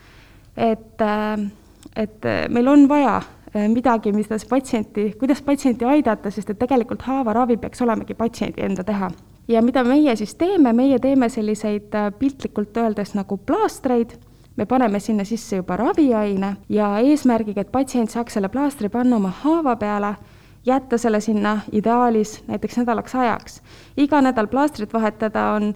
et 0.57 1.01
äh,, 1.01 1.49
et 1.97 2.25
meil 2.49 2.69
on 2.69 2.89
vaja 2.89 3.21
Äh, 3.57 3.69
midagi, 3.69 4.13
mida 4.13 4.37
see 4.39 4.49
patsienti, 4.49 5.05
kuidas 5.19 5.41
patsienti 5.43 5.87
aidata, 5.89 6.29
sest 6.31 6.51
et 6.53 6.59
tegelikult 6.61 7.03
haavaravi 7.09 7.57
peaks 7.57 7.81
olemagi 7.81 8.15
patsiendi 8.15 8.61
enda 8.61 8.85
teha. 8.85 9.11
ja 9.49 9.63
mida 9.63 9.85
meie 9.85 10.17
siis 10.17 10.35
teeme, 10.35 10.73
meie 10.73 10.99
teeme 10.99 11.29
selliseid 11.29 11.95
äh, 11.97 12.11
piltlikult 12.19 12.77
öeldes 12.77 13.15
nagu 13.17 13.37
plaastreid, 13.37 14.13
me 14.57 14.67
paneme 14.67 15.01
sinna 15.01 15.25
sisse 15.25 15.57
juba 15.57 15.77
raviaine 15.77 16.57
ja 16.69 16.91
eesmärgiga, 16.99 17.61
et 17.61 17.73
patsient 17.73 18.11
saaks 18.11 18.37
selle 18.37 18.49
plaastri 18.53 18.89
panna 18.89 19.17
oma 19.17 19.33
haava 19.41 19.77
peale, 19.77 20.13
jätta 20.67 20.99
selle 20.99 21.21
sinna 21.25 21.61
ideaalis 21.73 22.43
näiteks 22.49 22.77
nädalaks 22.83 23.15
ajaks. 23.15 23.63
iga 23.97 24.21
nädal 24.21 24.47
plaastrit 24.47 24.93
vahetada 24.93 25.53
on, 25.57 25.75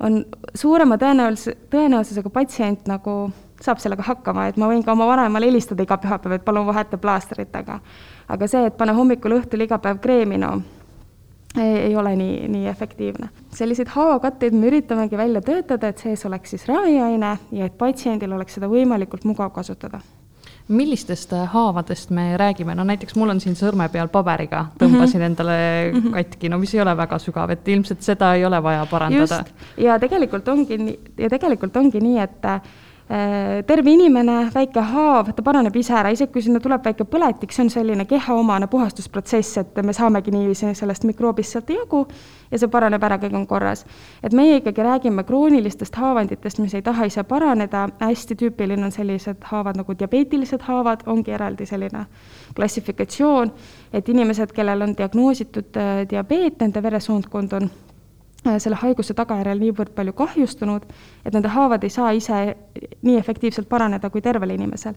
on 0.00 0.24
suurema 0.54 0.96
tõenäosus, 1.02 1.50
tõenäosusega 1.70 2.30
patsient 2.30 2.86
nagu 2.86 3.18
saab 3.62 3.80
sellega 3.82 4.04
hakkama, 4.06 4.48
et 4.48 4.58
ma 4.60 4.68
võin 4.70 4.84
ka 4.84 4.94
oma 4.94 5.06
vanemale 5.08 5.48
helistada 5.50 5.82
iga 5.82 5.98
pühapäev, 6.00 6.38
et 6.38 6.44
palun 6.44 6.66
vaheta 6.66 6.98
plaastrit, 6.98 7.54
aga 7.56 7.80
aga 8.28 8.50
see, 8.50 8.66
et 8.68 8.76
pane 8.76 8.94
hommikul-õhtul 8.96 9.64
iga 9.64 9.78
päev 9.82 10.02
kreemi, 10.04 10.38
no 10.38 10.52
ei, 11.56 11.88
ei 11.88 11.96
ole 11.96 12.14
nii, 12.16 12.36
nii 12.48 12.68
efektiivne. 12.70 13.30
selliseid 13.54 13.88
haavakatteid 13.94 14.54
me 14.54 14.70
üritamegi 14.70 15.16
välja 15.16 15.42
töötada, 15.42 15.88
et 15.88 15.98
sees 15.98 16.24
oleks 16.26 16.54
siis 16.54 16.68
raviaine 16.68 17.38
ja 17.52 17.66
et 17.66 17.78
patsiendil 17.78 18.32
oleks 18.32 18.58
seda 18.58 18.70
võimalikult 18.70 19.24
mugav 19.24 19.52
kasutada 19.56 20.00
millistest 20.68 21.30
haavadest 21.48 22.10
me 22.12 22.36
räägime, 22.36 22.74
no 22.76 22.84
näiteks 22.84 23.14
mul 23.16 23.32
on 23.32 23.38
siin 23.40 23.54
sõrme 23.56 23.86
peal 23.88 24.10
paberiga, 24.12 24.66
tõmbasin 24.78 25.16
mm 25.16 25.22
-hmm. 25.22 25.26
endale 25.26 25.92
mhm. 25.94 26.12
katki, 26.12 26.48
no 26.48 26.58
mis 26.58 26.74
ei 26.74 26.80
ole 26.80 26.96
väga 26.96 27.18
sügav, 27.18 27.50
et 27.50 27.68
ilmselt 27.68 28.02
seda 28.02 28.34
ei 28.34 28.44
ole 28.44 28.62
vaja 28.62 28.86
parandada. 28.90 29.44
ja 29.76 29.98
tegelikult 29.98 30.48
ongi 30.48 30.78
nii, 30.78 31.00
ja 31.18 31.30
tegelikult 31.30 31.76
ongi 31.76 32.00
nii, 32.00 32.18
et 32.18 32.44
Äh, 32.44 32.60
terve 33.66 33.90
inimene, 33.90 34.50
väike 34.52 34.82
haav, 34.84 35.30
ta 35.32 35.42
paraneb 35.42 35.76
ise 35.80 35.94
ära, 35.96 36.10
isegi 36.12 36.32
kui 36.32 36.42
sinna 36.44 36.60
tuleb 36.60 36.84
väike 36.84 37.06
põletik, 37.08 37.54
see 37.56 37.62
on 37.64 37.70
selline 37.72 38.04
kehaomane 38.08 38.68
puhastusprotsess, 38.68 39.62
et 39.62 39.80
me 39.80 39.94
saamegi 39.96 40.34
niiviisi 40.34 40.74
sellest 40.76 41.06
mikroobist 41.08 41.56
sealt 41.56 41.72
jagu 41.72 42.02
ja 42.50 42.60
see 42.60 42.68
paraneb 42.68 43.02
ära, 43.08 43.16
kõik 43.22 43.38
on 43.40 43.46
korras. 43.48 43.86
et 44.22 44.36
meie 44.36 44.60
ikkagi 44.60 44.84
räägime 44.84 45.24
kroonilistest 45.24 45.96
haavanditest, 45.96 46.60
mis 46.60 46.74
ei 46.74 46.82
taha 46.82 47.08
ise 47.08 47.24
paraneda, 47.24 47.88
hästi 48.00 48.36
tüüpiline 48.36 48.84
on 48.84 48.92
sellised 48.92 49.40
haavad 49.52 49.80
nagu 49.80 49.96
diabeetilised 49.98 50.68
haavad, 50.68 51.06
ongi 51.06 51.32
eraldi 51.32 51.66
selline 51.66 52.06
klassifikatsioon, 52.56 53.52
et 53.92 54.08
inimesed, 54.08 54.52
kellel 54.52 54.84
on 54.84 54.96
diagnoositud 54.96 55.76
äh, 55.76 56.08
diabeet, 56.10 56.60
nende 56.60 56.82
veresoonkond 56.82 57.52
on 57.52 57.70
Äh, 57.70 57.87
selle 58.62 58.78
haiguse 58.80 59.14
tagajärjel 59.14 59.60
niivõrd 59.62 59.94
palju 59.96 60.14
kahjustunud, 60.18 60.86
et 61.24 61.34
nende 61.34 61.50
haavad 61.52 61.84
ei 61.84 61.92
saa 61.92 62.12
ise 62.16 62.42
nii 63.02 63.16
efektiivselt 63.18 63.68
paraneda 63.68 64.10
kui 64.10 64.22
tervel 64.24 64.54
inimesel. 64.56 64.94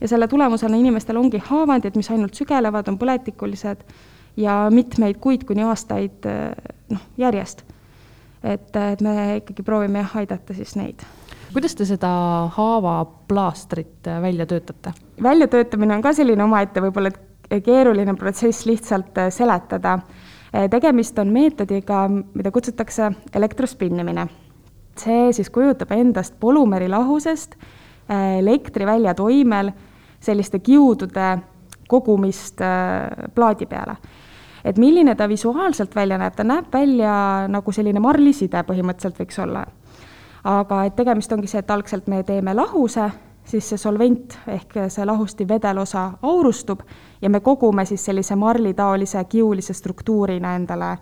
ja 0.00 0.08
selle 0.08 0.28
tulemusena 0.28 0.76
inimestel 0.76 1.16
ongi 1.16 1.38
haavandid, 1.38 1.96
mis 1.96 2.10
ainult 2.10 2.34
sügelevad, 2.34 2.88
on 2.88 2.98
põletikulised 2.98 3.84
ja 4.36 4.66
mitmeid 4.70 5.20
kuid 5.20 5.44
kuni 5.44 5.62
aastaid 5.62 6.26
äh, 6.26 6.52
noh, 6.90 7.08
järjest. 7.16 7.64
et, 8.42 8.76
et 8.76 9.00
me 9.00 9.36
ikkagi 9.36 9.62
proovime 9.62 10.02
jah, 10.02 10.16
aidata 10.22 10.54
siis 10.54 10.76
neid 10.76 11.04
kuidas 11.52 11.74
te 11.76 11.84
seda 11.84 12.12
haavaplaastrit 12.56 14.08
äh, 14.08 14.22
välja 14.22 14.46
töötate? 14.46 14.94
väljatöötamine 15.22 15.94
on 15.94 16.02
ka 16.02 16.12
selline 16.12 16.44
omaette 16.44 16.80
võib-olla 16.80 17.12
keeruline 17.60 18.14
protsess 18.16 18.66
lihtsalt 18.66 19.18
seletada 19.30 19.98
tegemist 20.70 21.18
on 21.18 21.28
meetodiga, 21.28 22.08
mida 22.08 22.50
kutsutakse 22.50 23.12
elektrospinnimine. 23.34 24.26
see 24.98 25.32
siis 25.32 25.48
kujutab 25.50 25.90
endast 25.96 26.34
polümeri 26.40 26.88
lahusest 26.88 27.54
eh, 27.54 28.38
elektrivälja 28.38 29.14
toimel 29.14 29.70
selliste 30.20 30.58
kiudude 30.58 31.38
kogumist 31.88 32.60
eh, 32.60 33.30
plaadi 33.34 33.66
peale. 33.66 33.96
et 34.64 34.78
milline 34.78 35.14
ta 35.14 35.28
visuaalselt 35.28 35.96
välja 35.96 36.18
näeb, 36.18 36.34
ta 36.36 36.44
näeb 36.44 36.66
välja 36.72 37.48
nagu 37.48 37.72
selline 37.72 38.00
marliside 38.00 38.62
põhimõtteliselt 38.62 39.18
võiks 39.18 39.42
olla. 39.42 39.66
aga 40.44 40.84
et 40.84 40.96
tegemist 40.96 41.32
ongi 41.32 41.46
see, 41.46 41.58
et 41.58 41.70
algselt 41.70 42.06
me 42.06 42.22
teeme 42.22 42.54
lahuse 42.54 43.10
siis 43.44 43.68
see 43.68 43.78
solvent 43.78 44.38
ehk 44.46 44.76
see 44.88 45.06
lahusti 45.06 45.48
vedelosa 45.48 46.10
aurustub 46.22 46.80
ja 47.22 47.30
me 47.30 47.40
kogume 47.40 47.84
siis 47.84 48.04
sellise 48.04 48.36
marlitaolise 48.36 49.24
kiulise 49.24 49.74
struktuurina 49.74 50.56
endale 50.58 50.96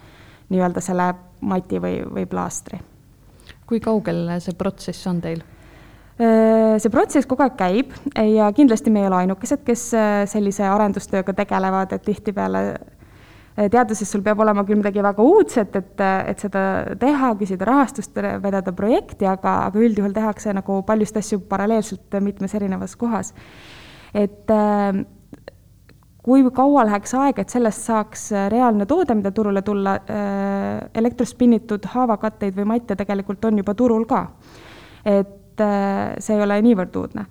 nii-öelda 0.50 0.82
selle 0.84 1.14
mati 1.40 1.80
või, 1.80 2.00
või 2.14 2.26
plaastri. 2.26 2.80
kui 3.66 3.80
kaugel 3.80 4.26
see 4.42 4.54
protsess 4.58 5.06
on 5.06 5.20
teil? 5.20 5.42
See 6.20 6.90
protsess 6.92 7.26
kogu 7.26 7.46
aeg 7.46 7.54
käib 7.56 7.92
ja 8.34 8.50
kindlasti 8.52 8.90
me 8.92 9.00
ei 9.00 9.06
ole 9.08 9.22
ainukesed, 9.22 9.62
kes 9.64 9.84
sellise 10.28 10.66
arendustööga 10.68 11.32
tegelevad, 11.32 11.94
et 11.96 12.02
tihtipeale 12.04 12.64
teaduses 13.72 14.10
sul 14.10 14.20
peab 14.24 14.42
olema 14.44 14.64
küll 14.68 14.78
midagi 14.78 15.02
väga 15.04 15.24
uudset, 15.24 15.78
et, 15.80 16.02
et 16.02 16.42
seda 16.44 16.64
teha, 17.00 17.32
küsida 17.40 17.66
rahastust, 17.68 18.20
vedada 18.42 18.72
projekti, 18.76 19.26
aga, 19.28 19.56
aga 19.70 19.80
üldjuhul 19.80 20.12
tehakse 20.16 20.52
nagu 20.56 20.82
paljust 20.86 21.16
asju 21.20 21.40
paralleelselt 21.48 22.20
mitmes 22.20 22.54
erinevas 22.58 22.96
kohas. 23.00 23.32
et 24.14 24.52
kui 26.22 26.44
kaua 26.54 26.84
läheks 26.84 27.14
aega, 27.16 27.42
et 27.42 27.52
sellest 27.52 27.86
saaks 27.88 28.26
reaalne 28.52 28.86
toode, 28.86 29.14
mida 29.14 29.30
turule 29.32 29.62
tulla, 29.62 29.94
äh, 29.94 30.90
elektrospinnitud 30.94 31.86
haavakatteid 31.94 32.56
või 32.56 32.68
matte 32.74 32.96
tegelikult 32.96 33.44
on 33.44 33.62
juba 33.62 33.74
turul 33.74 34.04
ka. 34.06 34.26
et 35.04 35.36
see 35.60 36.36
ei 36.36 36.42
ole 36.42 36.56
niivõrd 36.62 36.94
uudne 36.96 37.24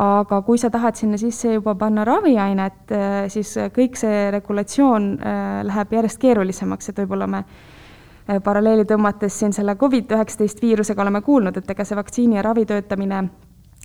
aga 0.00 0.40
kui 0.46 0.58
sa 0.58 0.70
tahad 0.70 0.96
sinna 0.96 1.18
sisse 1.18 1.54
juba 1.54 1.74
panna 1.74 2.04
raviainet, 2.06 2.92
äh, 2.94 3.18
siis 3.28 3.52
kõik 3.74 3.98
see 3.98 4.30
regulatsioon 4.30 5.10
äh, 5.18 5.60
läheb 5.66 5.92
järjest 5.98 6.20
keerulisemaks, 6.22 6.90
et 6.90 7.02
võib-olla 7.02 7.26
me 7.30 7.42
äh, 7.42 8.40
paralleeli 8.44 8.86
tõmmates 8.88 9.40
siin 9.42 9.52
selle 9.56 9.74
Covid-19 9.80 10.62
viirusega 10.62 11.02
oleme 11.02 11.22
kuulnud, 11.26 11.56
et 11.56 11.70
ega 11.70 11.84
see 11.84 11.98
vaktsiini 11.98 12.38
ja 12.38 12.46
ravi 12.46 12.66
töötamine 12.66 13.24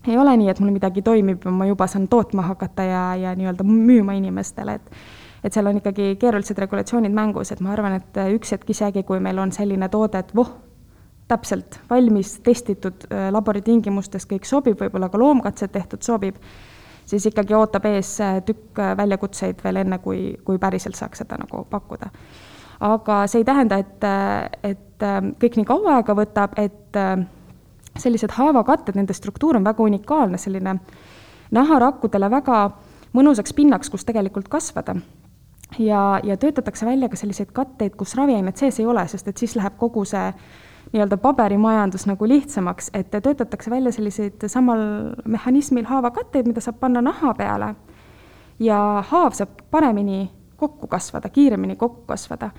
ei 0.07 0.17
ole 0.17 0.37
nii, 0.37 0.49
et 0.49 0.59
mul 0.59 0.73
midagi 0.75 1.01
toimib 1.05 1.45
ja 1.45 1.51
ma 1.51 1.67
juba 1.69 1.87
saan 1.87 2.07
tootma 2.07 2.45
hakata 2.51 2.83
ja, 2.83 3.03
ja 3.15 3.35
nii-öelda 3.35 3.65
müüma 3.67 4.17
inimestele, 4.17 4.79
et 4.79 4.91
et 5.45 5.53
seal 5.53 5.67
on 5.69 5.77
ikkagi 5.77 6.15
keerulised 6.17 6.57
regulatsioonid 6.57 7.13
mängus, 7.13 7.51
et 7.53 7.59
ma 7.61 7.69
arvan, 7.75 7.99
et 7.99 8.17
üks 8.33 8.55
hetk 8.55 8.71
isegi, 8.73 9.03
kui 9.05 9.19
meil 9.21 9.37
on 9.37 9.51
selline 9.53 9.89
toode, 9.93 10.17
et 10.17 10.31
voh, 10.35 10.49
täpselt 11.27 11.79
valmis, 11.89 12.39
testitud 12.45 13.05
äh, 13.09 13.27
laboritingimustes, 13.33 14.27
kõik 14.29 14.45
sobib, 14.49 14.79
võib-olla 14.81 15.09
ka 15.09 15.21
loomkatsed 15.21 15.73
tehtud 15.73 16.05
sobib, 16.05 16.37
siis 17.05 17.25
ikkagi 17.29 17.53
ootab 17.57 17.85
ees 17.89 18.15
äh, 18.21 18.39
tükk 18.45 18.81
äh, 18.81 18.93
väljakutseid 18.97 19.63
veel 19.65 19.81
enne, 19.81 19.99
kui, 20.03 20.35
kui 20.45 20.61
päriselt 20.61 20.97
saaks 20.97 21.23
seda 21.23 21.39
nagu 21.41 21.65
pakkuda. 21.69 22.11
aga 22.85 23.21
see 23.31 23.41
ei 23.41 23.47
tähenda, 23.47 23.77
et, 23.79 24.03
et 24.63 25.03
kõik 25.41 25.55
nii 25.57 25.65
kaua 25.65 25.99
aega 25.99 26.13
võtab, 26.17 26.57
et 26.59 26.97
sellised 27.99 28.33
haavakatted, 28.35 28.95
nende 28.95 29.13
struktuur 29.13 29.57
on 29.57 29.63
väga 29.63 29.83
unikaalne, 29.83 30.37
selline 30.37 30.79
naharakkudele 31.55 32.29
väga 32.31 32.59
mõnusaks 33.15 33.53
pinnaks, 33.55 33.89
kus 33.89 34.05
tegelikult 34.05 34.49
kasvada 34.51 34.97
ja, 35.79 36.19
ja 36.23 36.37
töötatakse 36.37 36.85
välja 36.85 37.09
ka 37.09 37.15
selliseid 37.15 37.51
katteid, 37.53 37.95
kus 37.95 38.15
raviainet 38.15 38.57
sees 38.57 38.79
ei 38.79 38.85
ole, 38.85 39.07
sest 39.07 39.27
et 39.27 39.37
siis 39.37 39.55
läheb 39.55 39.77
kogu 39.79 40.05
see 40.05 40.31
nii-öelda 40.93 41.17
paberimajandus 41.17 42.05
nagu 42.07 42.27
lihtsamaks, 42.27 42.91
et 42.93 43.11
töötatakse 43.11 43.71
välja 43.71 43.91
selliseid 43.91 44.47
samal 44.47 44.79
mehhanismil 45.25 45.87
haavakatteid, 45.89 46.47
mida 46.47 46.61
saab 46.61 46.79
panna 46.79 47.01
naha 47.01 47.33
peale 47.33 47.73
ja 48.59 48.79
haav 49.09 49.33
saab 49.35 49.61
paremini 49.71 50.29
kokku 50.57 50.87
kasvada, 50.87 51.29
kiiremini 51.29 51.75
kokku 51.75 52.05
kasvada. 52.07 52.51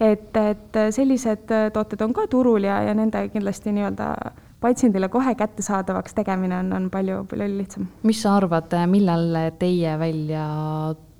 et, 0.00 0.36
et 0.36 0.78
sellised 0.90 1.52
tooted 1.72 2.00
on 2.00 2.12
ka 2.12 2.26
turul 2.30 2.64
ja, 2.64 2.82
ja 2.82 2.94
nende 2.94 3.28
kindlasti 3.28 3.72
nii-öelda 3.72 4.14
patsiendile 4.60 5.08
kohe 5.08 5.34
kättesaadavaks 5.34 6.14
tegemine 6.14 6.58
on, 6.58 6.72
on 6.72 6.90
palju, 6.90 7.24
palju 7.30 7.58
lihtsam. 7.58 7.88
mis 8.02 8.22
sa 8.22 8.36
arvad, 8.36 8.72
millal 8.90 9.36
teie 9.58 9.98
välja 9.98 10.46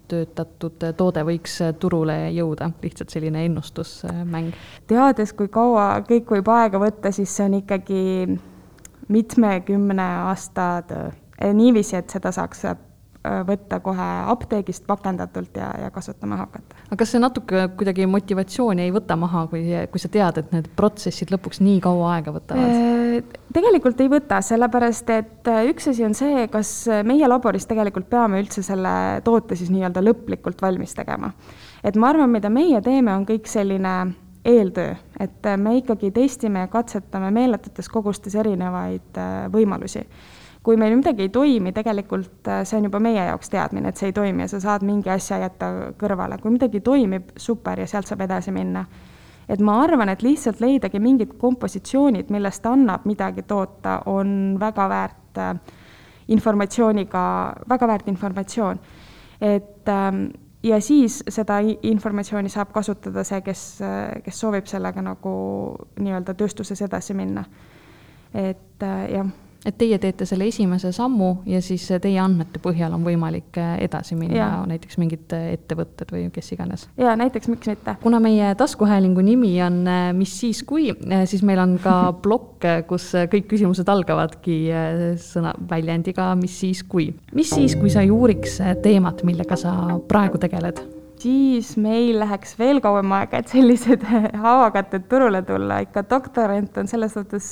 töötatud 0.09 0.85
toode 0.97 1.23
võiks 1.27 1.59
turule 1.81 2.17
jõuda, 2.35 2.71
lihtsalt 2.83 3.11
selline 3.11 3.45
ennustusmäng? 3.49 4.55
teades, 4.87 5.33
kui 5.37 5.49
kaua 5.53 6.03
kõik 6.07 6.31
võib 6.37 6.51
aega 6.55 6.81
võtta, 6.83 7.13
siis 7.13 7.35
see 7.37 7.49
on 7.49 7.59
ikkagi 7.61 8.03
mitmekümne 9.09 10.09
aasta 10.27 10.69
töö. 10.89 11.11
niiviisi, 11.55 11.97
et 11.97 12.11
seda 12.11 12.33
saaks 12.33 12.65
võtta 13.47 13.81
kohe 13.85 14.07
apteegist 14.33 14.87
pakendatult 14.87 15.57
ja, 15.57 15.71
ja 15.83 15.91
kasutama 15.95 16.39
hakata. 16.43 16.77
aga 16.89 16.99
kas 17.01 17.15
see 17.15 17.23
natuke 17.23 17.67
kuidagi 17.79 18.07
motivatsiooni 18.11 18.87
ei 18.87 18.93
võta 18.95 19.17
maha, 19.21 19.47
kui, 19.53 19.65
kui 19.93 20.03
sa 20.03 20.11
tead, 20.13 20.43
et 20.43 20.53
need 20.55 20.69
protsessid 20.79 21.33
lõpuks 21.35 21.63
nii 21.65 21.81
kaua 21.85 22.17
aega 22.17 22.35
võtavad? 22.37 23.33
tegelikult 23.57 24.01
ei 24.05 24.11
võta, 24.13 24.43
sellepärast 24.45 25.11
et 25.15 25.51
üks 25.71 25.89
asi 25.93 26.05
on 26.07 26.15
see, 26.19 26.47
kas 26.53 26.75
meie 27.07 27.29
laboris 27.29 27.69
tegelikult 27.69 28.11
peame 28.13 28.43
üldse 28.43 28.65
selle 28.67 29.23
toote 29.25 29.57
siis 29.57 29.73
nii-öelda 29.73 30.05
lõplikult 30.05 30.63
valmis 30.63 30.95
tegema. 30.97 31.33
et 31.85 31.97
ma 31.97 32.13
arvan, 32.13 32.31
mida 32.33 32.53
meie 32.53 32.81
teeme, 32.85 33.15
on 33.15 33.27
kõik 33.29 33.49
selline 33.51 33.97
eeltöö, 34.47 34.95
et 35.21 35.49
me 35.57 35.77
ikkagi 35.77 36.11
testime 36.11 36.59
ja 36.65 36.71
katsetame 36.71 37.31
meeletutes 37.35 37.89
kogustes 37.89 38.35
erinevaid 38.35 39.19
äh, 39.19 39.47
võimalusi. 39.53 40.05
Kui 40.67 40.75
meil 40.75 40.97
midagi 40.99 41.23
ei 41.23 41.31
toimi, 41.31 41.71
tegelikult 41.75 42.49
äh, 42.51 42.65
see 42.67 42.81
on 42.81 42.89
juba 42.89 42.99
meie 43.03 43.23
jaoks 43.29 43.53
teadmine, 43.53 43.93
et 43.93 44.01
see 44.01 44.11
ei 44.11 44.15
toimi 44.17 44.43
ja 44.43 44.51
sa 44.51 44.59
saad 44.65 44.83
mingi 44.87 45.13
asja 45.13 45.39
jätta 45.45 45.69
kõrvale, 46.01 46.41
kui 46.43 46.51
midagi 46.57 46.81
toimib, 46.83 47.31
super, 47.39 47.79
ja 47.79 47.87
sealt 47.91 48.11
saab 48.11 48.25
edasi 48.27 48.55
minna. 48.55 48.83
et 49.49 49.61
ma 49.63 49.77
arvan, 49.85 50.11
et 50.11 50.25
lihtsalt 50.27 50.59
leidagi 50.61 50.99
mingid 50.99 51.37
kompositsioonid, 51.39 52.33
millest 52.35 52.67
annab 52.67 53.05
midagi 53.07 53.45
toota, 53.47 54.01
on 54.11 54.57
väga 54.59 54.89
väärt 54.91 55.39
äh, 55.39 55.55
informatsiooniga, 56.35 57.23
väga 57.69 57.87
väärt 57.87 58.09
informatsioon. 58.09 58.83
et 59.41 59.89
ähm, 59.89 60.27
ja 60.63 60.81
siis 60.81 61.23
seda 61.29 61.61
informatsiooni 61.63 62.49
saab 62.51 62.75
kasutada 62.75 63.23
see, 63.25 63.41
kes, 63.41 63.67
kes 64.25 64.41
soovib 64.41 64.67
sellega 64.67 65.03
nagu 65.03 65.33
nii-öelda 66.01 66.35
tööstuses 66.35 66.83
edasi 66.83 67.15
minna. 67.15 67.45
et 68.35 68.83
äh, 68.83 69.11
jah 69.15 69.35
et 69.67 69.77
teie 69.79 69.99
teete 69.99 70.27
selle 70.29 70.47
esimese 70.47 70.93
sammu 70.95 71.31
ja 71.51 71.61
siis 71.65 71.85
teie 72.03 72.19
andmete 72.23 72.61
põhjal 72.63 72.95
on 72.95 73.05
võimalik 73.07 73.59
äh, 73.59 73.75
edasi 73.87 74.17
minna, 74.19 74.63
näiteks 74.71 74.99
mingid 75.03 75.33
äh, 75.35 75.53
ettevõtted 75.57 76.13
või 76.15 76.29
kes 76.35 76.53
iganes. 76.55 76.87
ja 77.01 77.17
näiteks, 77.19 77.51
miks 77.51 77.71
mitte. 77.73 77.97
kuna 78.03 78.21
meie 78.23 78.53
taskuhäälingu 78.59 79.25
nimi 79.27 79.55
on 79.65 79.83
äh, 79.91 80.05
Mis 80.17 80.37
siis 80.41 80.63
kui, 80.67 80.91
siis 81.29 81.43
meil 81.47 81.61
on 81.61 81.77
ka 81.83 81.97
plokk, 82.25 82.65
kus 82.89 83.09
kõik 83.33 83.49
küsimused 83.51 83.89
algavadki 83.91 84.57
sõna, 85.21 85.53
väljendiga 85.71 86.31
Mis 86.39 86.55
siis 86.63 86.83
kui. 86.87 87.09
mis 87.35 87.51
siis, 87.51 87.75
kui 87.79 87.91
sa 87.93 88.05
ei 88.07 88.13
uuriks 88.15 88.61
teemat, 88.85 89.25
millega 89.27 89.59
sa 89.59 89.75
praegu 90.09 90.41
tegeled? 90.43 90.81
siis 91.21 91.73
meil 91.81 92.21
läheks 92.21 92.55
veel 92.59 92.79
kauem 92.85 93.11
aega, 93.17 93.41
et 93.41 93.51
sellised 93.51 94.05
haavakatted 94.45 95.09
turule 95.11 95.41
tulla, 95.49 95.81
ikka 95.83 96.05
doktorant 96.07 96.79
on 96.79 96.91
selles 96.91 97.17
suhtes 97.17 97.49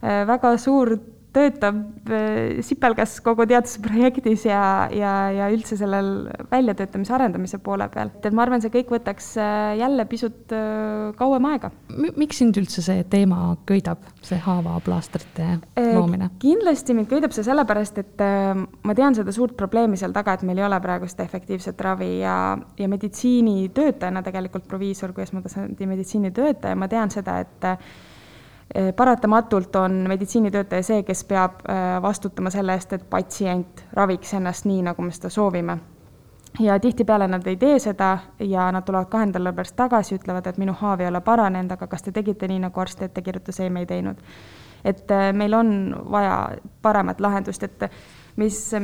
väga 0.00 0.52
suur 0.62 0.94
töötab 1.36 2.08
äh, 2.08 2.60
sipelgas 2.64 3.18
kogu 3.24 3.44
teadusprojektis 3.48 4.46
ja, 4.48 4.88
ja, 4.94 5.12
ja 5.34 5.48
üldse 5.52 5.76
sellel 5.78 6.28
väljatöötamise, 6.50 7.14
arendamise 7.14 7.60
poole 7.62 7.88
peal. 7.92 8.12
et 8.22 8.34
ma 8.34 8.44
arvan, 8.46 8.62
see 8.64 8.72
kõik 8.72 8.92
võtaks 8.96 9.30
äh, 9.40 9.76
jälle 9.80 10.06
pisut 10.08 10.54
äh, 10.56 11.12
kauem 11.18 11.48
aega. 11.50 11.70
miks 12.16 12.40
sind 12.40 12.56
üldse 12.60 12.84
see 12.84 13.04
teema 13.12 13.52
köidab, 13.68 14.08
see 14.24 14.40
haavaplaastrite 14.44 15.50
loomine? 15.92 16.30
kindlasti 16.42 16.96
mind 16.96 17.12
köidab 17.12 17.36
see 17.36 17.46
sellepärast, 17.46 18.00
et 18.00 18.26
ma 18.88 18.96
tean 18.96 19.16
seda 19.18 19.34
suurt 19.34 19.56
probleemi 19.58 20.00
seal 20.00 20.16
taga, 20.16 20.38
et 20.38 20.46
meil 20.48 20.62
ei 20.62 20.68
ole 20.68 20.80
praegu 20.82 21.08
seda 21.10 21.28
efektiivset 21.28 21.80
ravi 21.84 22.18
ja, 22.22 22.56
ja 22.78 22.88
meditsiinitöötajana 22.90 24.24
tegelikult 24.26 24.68
proviisor 24.68 25.12
kui 25.12 25.26
esmatasandi 25.26 25.88
meditsiinitöötaja, 25.90 26.78
ma 26.78 26.88
tean 26.90 27.12
seda, 27.12 27.38
et 27.44 27.68
Eh, 27.68 28.07
paratamatult 28.96 29.76
on 29.76 29.92
meditsiinitöötaja 29.92 30.82
see, 30.82 31.02
kes 31.02 31.24
peab 31.24 31.62
eh, 31.68 32.02
vastutama 32.02 32.50
selle 32.50 32.74
eest, 32.76 32.92
et 32.92 33.06
patsient 33.10 33.84
raviks 33.96 34.34
ennast 34.36 34.68
nii, 34.68 34.82
nagu 34.90 35.02
me 35.02 35.12
seda 35.12 35.30
soovime. 35.32 35.78
ja 36.60 36.80
tihtipeale 36.80 37.28
nad 37.28 37.46
ei 37.46 37.56
tee 37.56 37.78
seda 37.78 38.18
ja 38.40 38.72
nad 38.72 38.82
tulevad 38.82 39.08
kahe 39.08 39.26
nädala 39.26 39.52
pärast 39.52 39.76
tagasi, 39.76 40.16
ütlevad, 40.18 40.46
et 40.46 40.58
minu 40.58 40.72
haav 40.72 41.00
ei 41.00 41.08
ole 41.08 41.20
paranenud, 41.20 41.72
aga 41.72 41.86
kas 41.86 42.02
te 42.02 42.12
tegite 42.12 42.48
nii, 42.48 42.58
nagu 42.66 42.80
arst 42.80 43.02
ette 43.02 43.22
kirjutas, 43.22 43.60
ei, 43.60 43.70
me 43.70 43.80
ei 43.80 43.86
teinud. 43.86 44.20
et 44.84 45.10
eh, 45.10 45.32
meil 45.32 45.54
on 45.54 45.70
vaja 46.10 46.48
paremat 46.82 47.20
lahendust, 47.20 47.62
et 47.62 47.90
mis 48.36 48.74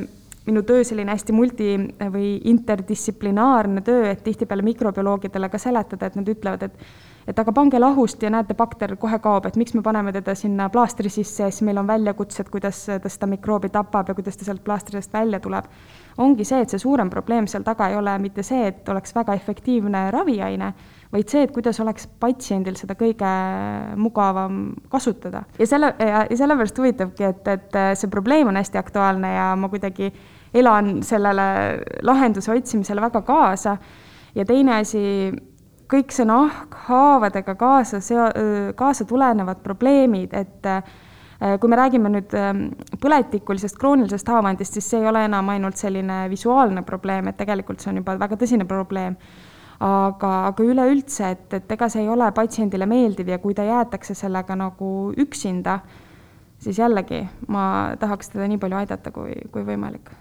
minu 0.47 0.63
töö 0.63 0.85
selline 0.85 1.13
hästi 1.13 1.33
multi- 1.33 1.73
või 2.13 2.37
interdistsiplinaarne 2.53 3.81
töö, 3.81 4.11
et 4.11 4.23
tihtipeale 4.25 4.63
mikrobioloogidele 4.63 5.49
ka 5.49 5.59
seletada, 5.59 6.07
et 6.07 6.17
nad 6.21 6.29
ütlevad, 6.29 6.63
et 6.69 6.79
et 7.29 7.39
aga 7.41 7.53
pange 7.57 7.79
lahust 7.81 8.23
ja 8.23 8.31
näete, 8.33 8.57
bakter 8.57 8.97
kohe 9.01 9.19
kaob, 9.23 9.47
et 9.49 9.57
miks 9.57 9.75
me 9.75 9.83
paneme 9.85 10.13
teda 10.13 10.35
sinna 10.37 10.69
plaastri 10.73 11.09
sisse 11.13 11.47
ja 11.47 11.53
siis 11.53 11.65
meil 11.67 11.81
on 11.81 11.89
väljakutsed, 11.89 12.51
kuidas 12.53 12.85
ta 12.87 13.13
seda 13.13 13.29
mikroobi 13.31 13.71
tapab 13.73 14.11
ja 14.11 14.17
kuidas 14.17 14.37
ta 14.37 14.45
sealt 14.45 14.65
plaastrist 14.65 15.13
välja 15.13 15.41
tuleb. 15.41 15.71
ongi 16.19 16.45
see, 16.45 16.61
et 16.63 16.71
see 16.71 16.79
suurem 16.79 17.11
probleem 17.11 17.49
seal 17.51 17.65
taga 17.67 17.89
ei 17.91 17.97
ole 17.97 18.13
mitte 18.23 18.45
see, 18.47 18.69
et 18.69 18.89
oleks 18.89 19.15
väga 19.17 19.35
efektiivne 19.35 20.11
raviaine, 20.15 20.69
vaid 21.13 21.33
see, 21.33 21.43
et 21.43 21.51
kuidas 21.55 21.81
oleks 21.81 22.07
patsiendil 22.21 22.77
seda 22.79 22.95
kõige 22.95 23.33
mugavam 23.97 24.75
kasutada. 24.93 25.45
ja 25.59 25.67
selle, 25.67 25.95
ja, 25.99 26.27
sellepärast 26.31 26.79
huvitavadki, 26.79 27.25
et, 27.25 27.49
et 27.49 27.83
see 27.99 28.13
probleem 28.13 28.53
on 28.53 28.61
hästi 28.61 28.79
aktuaalne 28.79 29.35
ja 29.35 29.51
ma 29.57 29.73
kuidagi 29.73 30.13
elan 30.55 31.03
sellele 31.03 31.47
lahenduse 32.03 32.53
otsimisele 32.53 33.03
väga 33.03 33.23
kaasa 33.27 33.77
ja 34.35 34.45
teine 34.47 34.79
asi, 34.81 35.33
kõik 35.91 36.13
see 36.15 36.27
nahkhaavadega 36.29 37.55
kaasa 37.59 38.01
seo-, 38.03 38.31
kaasa 38.77 39.07
tulenevad 39.09 39.63
probleemid, 39.65 40.35
et 40.35 40.69
äh, 40.71 41.59
kui 41.61 41.71
me 41.71 41.79
räägime 41.79 42.13
nüüd 42.13 42.35
ähm, 42.39 42.67
põletikulisest 43.03 43.79
kroonilisest 43.81 44.31
haavandist, 44.31 44.79
siis 44.79 44.89
see 44.91 45.03
ei 45.03 45.11
ole 45.11 45.25
enam 45.29 45.51
ainult 45.53 45.81
selline 45.81 46.25
visuaalne 46.33 46.85
probleem, 46.87 47.29
et 47.29 47.39
tegelikult 47.41 47.83
see 47.83 47.93
on 47.93 48.01
juba 48.03 48.17
väga 48.21 48.39
tõsine 48.41 48.69
probleem. 48.69 49.19
aga, 49.85 50.29
aga 50.49 50.65
üleüldse, 50.65 51.29
et, 51.35 51.55
et 51.59 51.73
ega 51.75 51.89
see 51.91 52.05
ei 52.05 52.09
ole 52.09 52.29
patsiendile 52.33 52.87
meeldiv 52.87 53.29
ja 53.29 53.41
kui 53.43 53.57
ta 53.59 53.67
jäetakse 53.67 54.15
sellega 54.15 54.55
nagu 54.57 54.91
üksinda, 55.19 55.81
siis 56.63 56.79
jällegi 56.79 57.25
ma 57.51 57.65
tahaks 58.01 58.31
teda 58.33 58.47
nii 58.49 58.63
palju 58.63 58.79
aidata, 58.79 59.11
kui, 59.13 59.35
kui 59.53 59.67
võimalik 59.67 60.15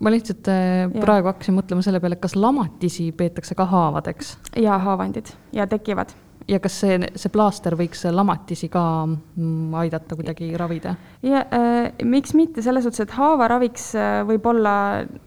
ma 0.00 0.12
lihtsalt 0.12 0.48
äh, 0.48 0.84
ja. 0.84 1.00
praegu 1.00 1.30
hakkasin 1.30 1.56
mõtlema 1.56 1.84
selle 1.84 2.00
peale, 2.02 2.18
kas 2.20 2.36
lamatisi 2.36 3.10
peetakse 3.16 3.56
ka 3.58 3.66
haavadeks? 3.70 4.36
jaa, 4.60 4.78
haavandid 4.84 5.32
ja 5.56 5.66
tekivad. 5.70 6.12
ja 6.48 6.60
kas 6.62 6.78
see, 6.82 6.98
see 7.16 7.32
plaaster 7.32 7.76
võiks 7.78 8.04
lamatisi 8.12 8.68
ka 8.72 8.82
mm, 9.06 9.74
aidata 9.82 10.18
kuidagi 10.18 10.50
ravida? 10.60 10.96
ja 11.24 11.42
äh, 11.48 11.90
miks 12.04 12.36
mitte, 12.36 12.64
selles 12.64 12.84
suhtes, 12.86 13.06
et 13.06 13.16
haavaraviks 13.16 13.90
äh, 13.96 14.20
võib 14.28 14.48
olla, 14.52 14.76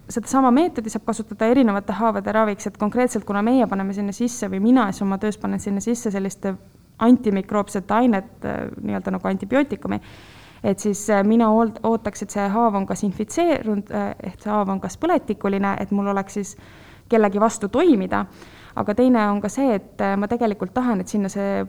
sedasama 0.10 0.54
meetodi 0.56 0.94
saab 0.94 1.08
kasutada 1.10 1.50
erinevate 1.50 1.98
haavade 2.00 2.34
raviks, 2.36 2.70
et 2.70 2.82
konkreetselt 2.82 3.26
kuna 3.28 3.44
meie 3.46 3.68
paneme 3.70 3.96
sinna 3.98 4.16
sisse 4.16 4.52
või 4.52 4.62
mina 4.70 4.90
siis 4.92 5.08
oma 5.08 5.18
töös 5.22 5.40
panen 5.42 5.62
sinna 5.62 5.82
sisse 5.84 6.14
sellist 6.14 6.46
antimikroopset 7.00 7.92
ainet, 7.96 8.36
äh, 8.46 8.68
nii-öelda 8.84 9.18
nagu 9.18 9.34
antibiootikumi 9.34 10.04
et 10.64 10.80
siis 10.80 11.10
äh, 11.10 11.24
mina 11.24 11.50
ootaks, 11.52 12.24
et 12.24 12.36
see 12.36 12.48
haav 12.52 12.78
on 12.80 12.88
kas 12.90 13.04
infitseerunud, 13.08 13.92
äh, 13.96 14.14
ehk 14.32 14.44
see 14.44 14.52
haav 14.52 14.72
on 14.74 14.82
kas 14.84 14.98
põletikuline, 15.02 15.76
et 15.82 15.92
mul 15.96 16.12
oleks 16.12 16.40
siis 16.40 16.56
kellegi 17.10 17.42
vastu 17.42 17.70
toimida, 17.74 18.26
aga 18.80 18.96
teine 18.96 19.26
on 19.32 19.42
ka 19.42 19.52
see, 19.52 19.74
et 19.80 20.02
äh, 20.04 20.16
ma 20.20 20.30
tegelikult 20.32 20.74
tahan, 20.76 21.02
et 21.02 21.12
sinna 21.12 21.32
see 21.32 21.64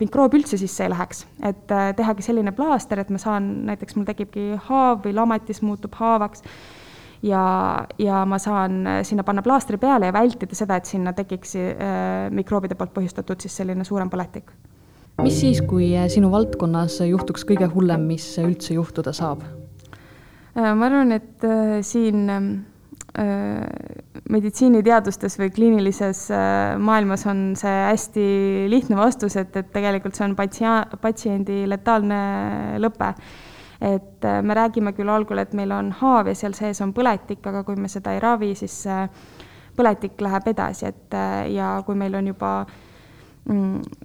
mikroob 0.00 0.34
üldse 0.38 0.56
sisse 0.60 0.84
ei 0.86 0.92
läheks, 0.92 1.24
et 1.44 1.72
tehagi 1.96 2.24
selline 2.24 2.52
plaaster, 2.56 3.02
et 3.02 3.10
ma 3.12 3.18
saan, 3.20 3.50
näiteks 3.68 3.96
mul 3.96 4.06
tekibki 4.08 4.54
haav 4.68 5.02
või 5.04 5.12
lamatis 5.16 5.60
muutub 5.64 5.96
haavaks. 5.98 6.44
Ja, 7.20 7.40
ja 8.00 8.22
ma 8.24 8.38
saan 8.40 8.78
sinna 9.04 9.26
panna 9.28 9.42
plaastri 9.44 9.76
peale 9.76 10.08
ja 10.08 10.14
vältida 10.16 10.56
seda, 10.56 10.78
et 10.80 10.88
sinna 10.88 11.12
tekiks 11.12 11.52
äh, 11.60 12.30
mikroobide 12.32 12.78
poolt 12.80 12.94
põhjustatud 12.96 13.44
siis 13.44 13.60
selline 13.60 13.84
suurem 13.84 14.08
põletik 14.08 14.48
mis 15.24 15.40
siis, 15.42 15.60
kui 15.66 15.90
äh, 15.96 16.08
sinu 16.12 16.30
valdkonnas 16.32 17.00
juhtuks 17.04 17.44
kõige 17.48 17.68
hullem, 17.72 18.06
mis 18.10 18.24
üldse 18.40 18.74
juhtuda 18.76 19.12
saab? 19.16 19.44
Äh, 19.44 20.72
ma 20.74 20.88
arvan, 20.88 21.12
et 21.16 21.46
äh, 21.46 21.80
siin 21.86 22.26
meditsiiniteadustes 24.30 25.34
või 25.40 25.48
kliinilises 25.50 26.20
maailmas 26.78 27.24
on 27.26 27.40
see 27.58 27.72
hästi 27.88 28.26
lihtne 28.70 28.94
vastus, 28.96 29.34
et, 29.40 29.50
et 29.58 29.72
tegelikult 29.74 30.14
see 30.14 30.28
on 30.28 30.36
patsia-, 30.38 30.84
patsiendi 31.02 31.64
letaalne 31.68 32.20
lõpe. 32.78 33.08
et 33.82 34.28
me 34.46 34.54
räägime 34.54 34.92
küll 34.94 35.10
algul, 35.10 35.42
et 35.42 35.52
meil 35.58 35.74
on 35.74 35.90
haav 35.90 36.30
ja 36.30 36.36
seal 36.38 36.54
sees 36.54 36.80
on 36.86 36.94
põletik, 36.94 37.42
aga 37.50 37.64
kui 37.66 37.74
me 37.76 37.90
seda 37.90 38.14
ei 38.14 38.22
ravi, 38.22 38.54
siis 38.54 38.86
põletik 39.76 40.20
läheb 40.22 40.46
edasi, 40.54 40.86
et 40.86 41.18
ja 41.50 41.82
kui 41.84 41.98
meil 41.98 42.14
on 42.14 42.30
juba 42.30 42.60
äh, 42.60 42.89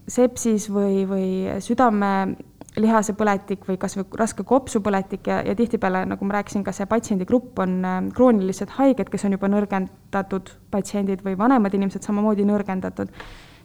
sepsis 0.07 0.67
või, 0.71 1.03
või 1.07 1.29
südamelihase 1.63 3.15
põletik 3.17 3.65
või 3.67 3.77
kas 3.81 3.97
või 3.97 4.05
raske 4.19 4.45
kopsupõletik 4.47 5.27
ja, 5.29 5.41
ja 5.45 5.55
tihtipeale, 5.55 6.05
nagu 6.09 6.25
ma 6.25 6.37
rääkisin, 6.37 6.63
ka 6.65 6.73
see 6.75 6.87
patsiendigrupp 6.89 7.59
on 7.63 7.79
äh, 7.85 7.97
kroonilised 8.15 8.75
haiged, 8.77 9.09
kes 9.11 9.27
on 9.27 9.35
juba 9.37 9.49
nõrgendatud 9.51 10.53
patsiendid 10.71 11.25
või 11.25 11.37
vanemad 11.37 11.75
inimesed 11.75 12.05
samamoodi 12.05 12.47
nõrgendatud, 12.47 13.11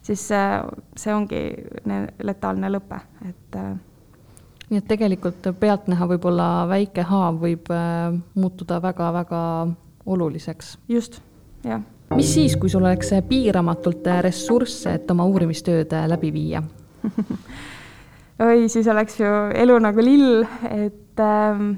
siis 0.02 0.26
äh, 0.36 0.58
see 0.98 1.14
ongi 1.14 1.44
letaalne 2.22 2.72
lõpe, 2.74 3.00
et 3.30 3.60
äh, 3.60 3.70
nii 4.70 4.82
et 4.82 4.90
tegelikult 4.90 5.52
pealtnäha 5.60 6.10
võib-olla 6.12 6.50
väike 6.70 7.06
haav 7.06 7.40
võib 7.42 7.72
muutuda 8.34 8.82
väga-väga 8.82 9.40
oluliseks. 10.06 10.76
just, 10.88 11.22
jah. 11.64 11.82
Mis 12.16 12.32
siis, 12.34 12.56
kui 12.60 12.70
sul 12.72 12.84
oleks 12.84 13.12
piiramatult 13.28 14.08
ressursse, 14.26 14.96
et 14.98 15.10
oma 15.12 15.26
uurimistööd 15.30 15.94
läbi 16.10 16.32
viia? 16.34 16.62
Oi, 18.40 18.68
siis 18.72 18.88
oleks 18.88 19.18
ju 19.20 19.30
elu 19.52 19.74
nagu 19.84 20.00
lill, 20.00 20.44
et 20.72 21.20
ähm, 21.20 21.74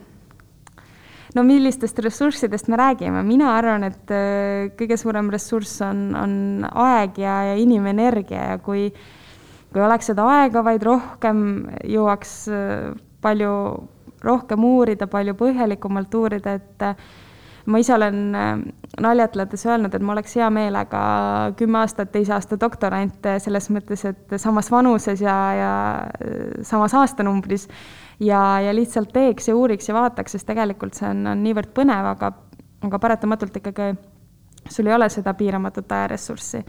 no 1.34 1.42
millistest 1.46 1.98
ressurssidest 2.04 2.68
me 2.70 2.78
räägime, 2.78 3.24
mina 3.26 3.50
arvan, 3.56 3.88
et 3.88 4.12
äh, 4.14 4.68
kõige 4.78 4.98
suurem 5.00 5.30
ressurss 5.32 5.80
on, 5.82 6.12
on 6.18 6.36
aeg 6.70 7.18
ja, 7.18 7.40
ja 7.50 7.56
inimenergia 7.58 8.52
ja 8.52 8.60
kui, 8.62 8.86
kui 9.72 9.82
oleks 9.82 10.12
seda 10.12 10.28
aega 10.36 10.62
vaid 10.62 10.86
rohkem, 10.86 11.42
jõuaks 11.82 12.36
äh, 12.52 12.92
palju 13.26 13.52
rohkem 14.22 14.64
uurida, 14.64 15.10
palju 15.10 15.34
põhjalikumalt 15.38 16.14
uurida, 16.14 16.56
et 16.60 16.86
äh, 16.86 17.06
ma 17.66 17.78
ise 17.78 17.94
olen 17.94 18.20
äh, 18.34 18.52
naljatledes 19.00 19.66
öelnud, 19.66 19.94
et 19.94 20.02
ma 20.02 20.14
oleks 20.16 20.36
hea 20.36 20.48
meelega 20.50 21.02
kümme 21.58 21.82
aastat 21.82 22.12
teise 22.12 22.34
aasta 22.36 22.58
doktorant 22.60 23.28
selles 23.44 23.68
mõttes, 23.74 24.04
et 24.08 24.36
samas 24.42 24.70
vanuses 24.72 25.22
ja, 25.22 25.36
ja 25.58 25.74
äh, 26.02 26.62
samas 26.66 26.94
aastanumbris 26.98 27.68
ja, 28.20 28.60
ja 28.60 28.74
lihtsalt 28.74 29.12
teeks 29.12 29.48
ja 29.48 29.56
uuriks 29.56 29.88
ja 29.88 29.98
vaataks, 29.98 30.36
sest 30.36 30.48
tegelikult 30.50 30.98
see 30.98 31.08
on, 31.10 31.26
on 31.34 31.44
niivõrd 31.44 31.72
põnev, 31.76 32.10
aga, 32.14 32.32
aga 32.88 33.02
paratamatult 33.02 33.62
ikkagi 33.62 33.92
sul 34.70 34.86
ei 34.90 34.94
ole 34.94 35.08
seda 35.10 35.34
piiramatut 35.34 35.92
ajaressurssi. 35.92 36.64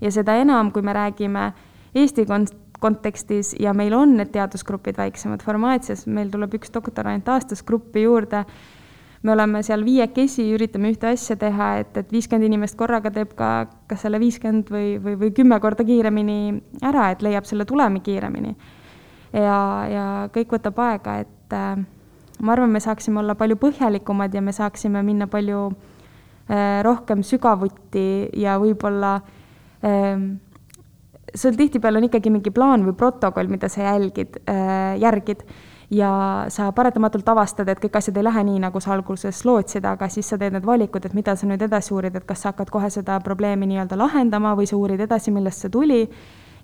ja 0.00 0.10
seda 0.12 0.36
enam, 0.40 0.72
kui 0.72 0.82
me 0.82 0.92
räägime 0.92 1.52
Eesti 1.94 2.22
kont-, 2.22 2.54
kontekstis 2.80 3.54
ja 3.60 3.74
meil 3.74 3.94
on 3.94 4.16
need 4.16 4.30
teadusgrupid 4.32 4.98
väiksemad, 4.98 5.42
farmaatsias 5.42 6.06
meil 6.06 6.30
tuleb 6.30 6.54
üks 6.60 6.72
doktorant 6.74 7.28
aastas 7.28 7.62
gruppi 7.66 8.04
juurde 8.06 8.44
me 9.22 9.32
oleme 9.32 9.62
seal 9.66 9.84
viiekesi, 9.84 10.46
üritame 10.56 10.92
ühte 10.94 11.10
asja 11.10 11.36
teha, 11.40 11.70
et, 11.82 11.96
et 12.00 12.12
viiskümmend 12.12 12.48
inimest 12.48 12.78
korraga 12.80 13.12
teeb 13.12 13.34
ka 13.36 13.50
kas 13.90 14.06
selle 14.06 14.20
viiskümmend 14.22 14.72
või, 14.72 14.94
või, 15.02 15.16
või 15.20 15.32
kümme 15.36 15.60
korda 15.60 15.84
kiiremini 15.84 16.38
ära, 16.86 17.10
et 17.12 17.24
leiab 17.24 17.48
selle 17.48 17.66
tulemi 17.68 18.00
kiiremini. 18.04 18.54
ja, 19.36 19.60
ja 19.92 20.04
kõik 20.32 20.56
võtab 20.56 20.80
aega, 20.86 21.18
et 21.26 21.56
äh, 21.56 21.82
ma 22.40 22.56
arvan, 22.56 22.72
me 22.72 22.80
saaksime 22.80 23.20
olla 23.20 23.36
palju 23.36 23.60
põhjalikumad 23.60 24.34
ja 24.34 24.42
me 24.42 24.56
saaksime 24.56 25.02
minna 25.04 25.28
palju 25.30 25.66
äh, 25.68 26.80
rohkem 26.86 27.24
sügavuti 27.26 28.30
ja 28.40 28.56
võib-olla 28.62 29.18
äh, 29.84 30.16
sul 31.34 31.58
tihtipeale 31.60 32.00
on 32.00 32.08
ikkagi 32.08 32.32
mingi 32.32 32.52
plaan 32.54 32.86
või 32.88 32.96
protokoll, 32.96 33.52
mida 33.52 33.68
sa 33.68 33.84
jälgid 33.92 34.40
äh,, 34.48 34.96
järgid 35.02 35.44
ja 35.90 36.46
sa 36.48 36.70
paratamatult 36.72 37.28
avastad, 37.28 37.68
et 37.68 37.80
kõik 37.82 37.96
asjad 37.98 38.18
ei 38.20 38.24
lähe 38.24 38.44
nii, 38.46 38.60
nagu 38.62 38.80
sa 38.82 38.92
alguses 38.94 39.42
lootsid, 39.44 39.84
aga 39.86 40.08
siis 40.12 40.28
sa 40.30 40.38
teed 40.38 40.54
need 40.54 40.66
valikud, 40.66 41.04
et 41.06 41.16
mida 41.18 41.34
sa 41.36 41.48
nüüd 41.50 41.62
edasi 41.66 41.94
uurid, 41.94 42.16
et 42.16 42.26
kas 42.28 42.44
sa 42.44 42.52
hakkad 42.52 42.70
kohe 42.70 42.90
seda 42.94 43.18
probleemi 43.24 43.66
nii-öelda 43.70 43.98
lahendama 43.98 44.54
või 44.58 44.70
sa 44.70 44.78
uurid 44.78 45.02
edasi, 45.02 45.34
millest 45.34 45.66
see 45.66 45.74
tuli. 45.74 46.04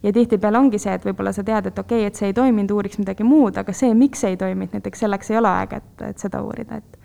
ja 0.03 0.13
tihtipeale 0.13 0.59
ongi 0.59 0.79
see, 0.79 0.93
et 0.95 1.05
võib-olla 1.05 1.33
sa 1.33 1.43
tead, 1.43 1.67
et 1.67 1.79
okei 1.79 2.05
okay,, 2.05 2.07
et 2.07 2.15
see 2.15 2.29
ei 2.31 2.35
toiminud, 2.37 2.71
uuriks 2.71 2.99
midagi 3.01 3.25
muud, 3.25 3.57
aga 3.59 3.73
see, 3.73 3.95
miks 3.95 4.23
ei 4.29 4.37
toiminud, 4.37 4.77
näiteks 4.77 5.01
selleks 5.03 5.31
ei 5.31 5.39
ole 5.41 5.49
aega, 5.49 5.81
et, 5.81 6.03
et 6.11 6.19
seda 6.23 6.43
uurida, 6.45 6.77
et 6.77 6.99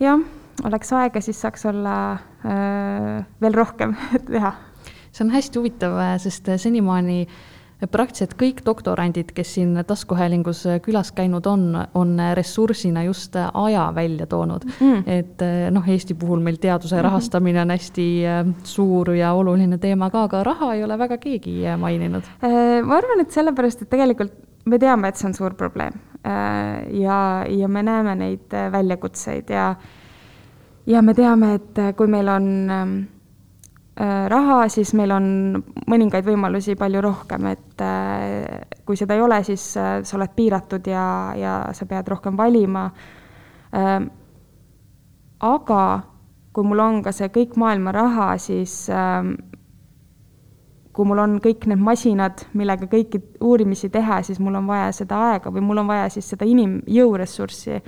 jah, 0.00 0.24
oleks 0.64 0.92
aega, 0.96 1.20
siis 1.20 1.40
saaks 1.40 1.66
olla 1.68 1.96
öö, 2.42 3.20
veel 3.44 3.54
rohkem 3.54 3.94
teha. 4.32 4.54
see 5.12 5.24
on 5.24 5.30
hästi 5.30 5.58
huvitav, 5.60 6.00
sest 6.18 6.48
senimaani 6.56 7.26
äh, 7.82 7.90
praktiliselt 7.90 8.36
kõik 8.40 8.62
doktorandid, 8.66 9.32
kes 9.36 9.54
siin 9.58 9.76
taskuhäälingus 9.86 10.64
külas 10.82 11.12
käinud 11.16 11.46
on, 11.46 11.68
on 11.94 12.16
ressursina 12.34 13.04
just 13.06 13.36
aja 13.36 13.88
välja 13.94 14.26
toonud 14.26 14.64
mm.. 14.80 15.02
et 15.06 15.44
noh, 15.70 15.88
Eesti 15.88 16.14
puhul 16.18 16.40
meil 16.44 16.58
teaduse 16.62 16.96
mhm. 16.96 17.04
rahastamine 17.08 17.62
on 17.62 17.74
hästi 17.74 18.06
äh, 18.26 18.42
suur 18.64 19.12
ja 19.16 19.32
oluline 19.36 19.78
teema 19.82 20.10
ka, 20.10 20.26
aga 20.28 20.42
raha 20.46 20.72
ei 20.74 20.84
ole 20.84 20.98
väga 20.98 21.18
keegi 21.22 21.58
maininud. 21.80 22.28
Äh, 22.44 22.82
ma 22.84 23.00
arvan, 23.00 23.22
et 23.24 23.34
sellepärast, 23.34 23.84
et 23.84 23.92
tegelikult 23.92 24.34
me 24.66 24.80
teame, 24.82 25.08
et 25.08 25.20
see 25.20 25.28
on 25.28 25.36
suur 25.36 25.54
probleem 25.58 25.98
äh, 26.26 26.86
ja, 27.02 27.18
ja 27.48 27.68
me 27.68 27.84
näeme 27.86 28.16
neid 28.18 28.56
väljakutseid 28.72 29.52
ja 29.52 29.74
ja 30.86 31.02
me 31.02 31.14
teame, 31.18 31.54
et 31.58 31.84
kui 31.98 32.06
meil 32.10 32.28
on 32.30 32.48
ähm, 32.70 32.96
Äh, 32.98 33.15
raha, 33.96 34.66
siis 34.68 34.92
meil 34.96 35.12
on 35.14 35.26
mõningaid 35.88 36.26
võimalusi 36.26 36.76
palju 36.76 37.00
rohkem, 37.04 37.46
et 37.48 37.84
äh, 37.84 38.66
kui 38.84 38.98
seda 38.98 39.16
ei 39.16 39.22
ole, 39.24 39.38
siis 39.46 39.64
äh, 39.80 40.02
sa 40.04 40.18
oled 40.18 40.34
piiratud 40.36 40.86
ja, 40.90 41.06
ja 41.36 41.54
sa 41.72 41.86
pead 41.88 42.08
rohkem 42.12 42.36
valima. 42.36 42.90
aga 45.40 45.80
kui 46.54 46.64
mul 46.64 46.80
on 46.80 47.02
ka 47.04 47.12
see 47.12 47.28
kõik 47.28 47.56
maailma 47.60 47.92
raha, 47.92 48.28
siis 48.40 48.86
kui 50.96 51.04
mul 51.04 51.18
on 51.20 51.34
kõik 51.44 51.66
need 51.68 51.82
masinad, 51.82 52.46
millega 52.56 52.88
kõiki 52.88 53.20
uurimisi 53.44 53.90
teha, 53.92 54.22
siis 54.24 54.38
mul 54.40 54.56
on 54.56 54.70
vaja 54.70 54.92
seda 54.96 55.18
aega 55.32 55.52
või 55.52 55.66
mul 55.66 55.82
on 55.82 55.90
vaja 55.90 56.08
siis 56.14 56.30
seda 56.32 56.48
inimjõuressurssi, 56.48 57.82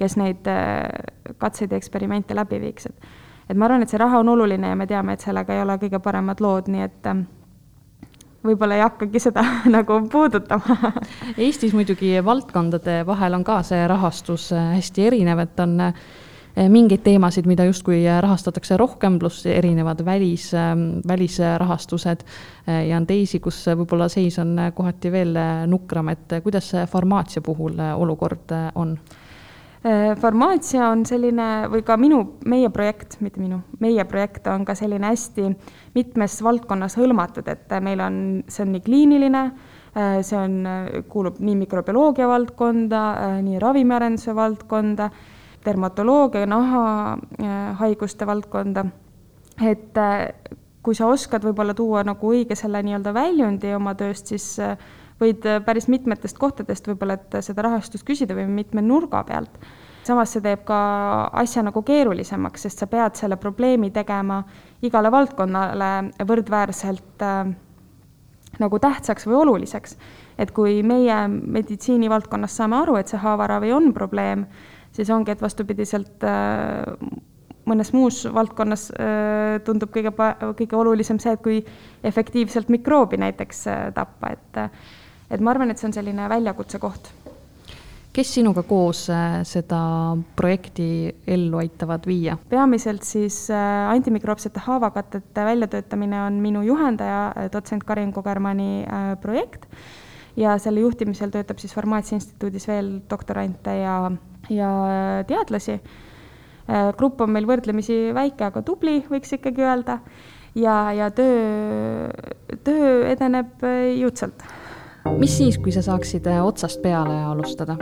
kes 0.00 0.16
neid 0.16 0.48
katseid 1.38 1.74
ja 1.74 1.82
eksperimente 1.82 2.36
läbi 2.36 2.62
viiks, 2.62 2.88
et 2.88 3.12
et 3.48 3.56
ma 3.56 3.68
arvan, 3.68 3.82
et 3.82 3.92
see 3.92 4.00
raha 4.00 4.20
on 4.24 4.34
oluline 4.34 4.68
ja 4.72 4.76
me 4.76 4.86
teame, 4.86 5.14
et 5.14 5.24
sellega 5.24 5.54
ei 5.54 5.62
ole 5.62 5.78
kõige 5.82 6.00
paremad 6.02 6.40
lood, 6.40 6.70
nii 6.72 6.84
et 6.86 7.10
ähm, 7.10 7.24
võib-olla 8.44 8.78
ei 8.78 8.84
hakkagi 8.84 9.22
seda 9.22 9.44
nagu 9.76 10.00
puudutama 10.12 10.92
Eestis 11.46 11.74
muidugi 11.76 12.16
valdkondade 12.24 13.02
vahel 13.08 13.38
on 13.38 13.46
ka 13.46 13.62
see 13.66 13.86
rahastus 13.90 14.50
äh, 14.52 14.74
hästi 14.78 15.08
erinev, 15.08 15.42
et 15.44 15.60
on 15.64 15.74
äh, 15.88 16.06
mingeid 16.70 17.02
teemasid, 17.02 17.48
mida 17.50 17.66
justkui 17.66 18.04
rahastatakse 18.06 18.76
rohkem, 18.78 19.18
pluss 19.18 19.46
erinevad 19.50 20.04
välis, 20.06 20.52
ähm, 20.54 21.00
välisrahastused 21.08 22.22
äh, 22.68 22.84
ja 22.90 23.00
on 23.00 23.08
teisi, 23.08 23.40
kus 23.42 23.64
võib-olla 23.72 24.08
seis 24.12 24.38
on 24.42 24.56
kohati 24.74 25.12
veel 25.12 25.36
nukram, 25.70 26.12
et 26.14 26.38
kuidas 26.44 26.72
farmaatsia 26.90 27.42
puhul 27.42 27.80
olukord 27.96 28.54
on? 28.74 28.98
Äh, 29.84 30.14
farmaatsia 30.16 30.86
on 30.88 31.02
selline 31.04 31.66
või 31.68 31.82
ka 31.84 31.98
minu, 32.00 32.22
meie 32.48 32.70
projekt, 32.72 33.18
mitte 33.20 33.36
minu, 33.36 33.58
meie 33.84 34.06
projekt 34.08 34.46
on 34.48 34.62
ka 34.64 34.72
selline 34.78 35.10
hästi 35.10 35.50
mitmes 35.92 36.38
valdkonnas 36.40 36.96
hõlmatud, 36.96 37.50
et 37.52 37.74
meil 37.84 38.00
on, 38.00 38.16
see 38.48 38.64
on 38.64 38.72
nii 38.72 38.80
kliiniline, 38.86 39.42
äh, 39.92 40.16
see 40.24 40.38
on, 40.40 40.56
kuulub 41.12 41.36
nii 41.44 41.58
mikrobioloogia 41.66 42.30
valdkonda, 42.30 43.02
äh, 43.26 43.36
nii 43.44 43.60
ravimiarenduse 43.60 44.32
valdkonda, 44.32 45.10
dermatoloogia, 45.68 46.48
nahahaiguste 46.48 48.26
valdkonda. 48.26 48.86
et 49.68 50.00
kui 50.82 50.96
sa 50.96 51.06
oskad 51.12 51.44
võib-olla 51.44 51.76
tuua 51.76 52.02
nagu 52.04 52.32
õige 52.32 52.56
selle 52.56 52.80
nii-öelda 52.82 53.12
väljundi 53.14 53.76
oma 53.76 53.92
tööst, 53.94 54.32
siis 54.32 54.48
võid 55.20 55.46
päris 55.66 55.88
mitmetest 55.88 56.38
kohtadest 56.38 56.88
võib-olla, 56.88 57.18
et 57.18 57.38
seda 57.44 57.62
rahastust 57.62 58.06
küsida 58.06 58.34
või 58.34 58.48
mitme 58.50 58.82
nurga 58.82 59.22
pealt. 59.24 59.58
samas 60.04 60.32
see 60.32 60.42
teeb 60.44 60.64
ka 60.68 60.78
asja 61.32 61.62
nagu 61.62 61.82
keerulisemaks, 61.82 62.62
sest 62.62 62.78
sa 62.78 62.86
pead 62.86 63.14
selle 63.16 63.36
probleemi 63.36 63.90
tegema 63.90 64.42
igale 64.82 65.10
valdkonnale 65.10 66.10
võrdväärselt 66.28 67.22
äh, 67.22 67.54
nagu 68.60 68.78
tähtsaks 68.78 69.26
või 69.26 69.40
oluliseks. 69.42 69.96
et 70.38 70.50
kui 70.50 70.82
meie 70.82 71.28
meditsiinivaldkonnas 71.28 72.56
saame 72.56 72.76
aru, 72.76 72.96
et 72.98 73.08
see 73.08 73.20
haavaravi 73.22 73.72
on 73.72 73.92
probleem, 73.94 74.46
siis 74.92 75.10
ongi, 75.10 75.30
et 75.30 75.42
vastupidiselt 75.42 76.24
äh, 76.26 76.82
mõnes 77.70 77.92
muus 77.94 78.24
valdkonnas 78.34 78.88
äh, 78.90 79.60
tundub 79.64 79.92
kõige, 79.94 80.12
kõige 80.58 80.76
olulisem 80.76 81.20
see, 81.22 81.36
et 81.36 81.42
kui 81.42 81.62
efektiivselt 82.04 82.68
mikroobi 82.72 83.20
näiteks 83.22 83.66
äh, 83.70 83.86
tappa, 83.94 84.34
et 84.34 84.62
et 85.34 85.42
ma 85.42 85.54
arvan, 85.54 85.72
et 85.72 85.80
see 85.80 85.88
on 85.90 85.96
selline 85.96 86.28
väljakutse 86.30 86.80
koht. 86.82 87.10
kes 88.14 88.28
sinuga 88.36 88.62
koos 88.62 89.08
äh, 89.10 89.40
seda 89.42 89.80
projekti 90.38 90.86
ellu 91.26 91.58
aitavad 91.58 92.06
viia? 92.06 92.36
peamiselt 92.50 93.02
siis 93.02 93.48
äh, 93.50 93.90
antimikroopsete 93.90 94.62
haavakatete 94.68 95.46
väljatöötamine 95.48 96.22
on 96.22 96.38
minu 96.42 96.62
juhendaja, 96.62 97.26
äh, 97.32 97.50
dotsent 97.52 97.84
Karin 97.84 98.12
Kogermani 98.14 98.86
projekt 99.22 99.66
ja 100.36 100.54
selle 100.62 100.84
juhtimisel 100.86 101.34
töötab 101.34 101.58
siis 101.62 101.74
Farmaatsia 101.74 102.20
Instituudis 102.20 102.68
veel 102.70 102.96
doktorante 103.10 103.74
ja, 103.80 103.98
ja 104.50 104.70
teadlasi. 105.26 105.80
grupp 106.96 107.20
on 107.20 107.30
meil 107.30 107.46
võrdlemisi 107.46 108.14
väike, 108.14 108.46
aga 108.46 108.62
tubli, 108.62 109.00
võiks 109.10 109.34
ikkagi 109.36 109.62
öelda 109.62 109.98
ja, 110.54 110.92
ja 110.96 111.10
töö, 111.14 112.08
töö 112.64 112.92
edeneb 113.10 113.66
jõudsalt 113.98 114.46
mis 115.18 115.36
siis, 115.36 115.58
kui 115.58 115.72
sa 115.74 115.82
saaksid 115.84 116.26
äh, 116.30 116.42
otsast 116.44 116.82
peale 116.82 117.16
alustada? 117.28 117.76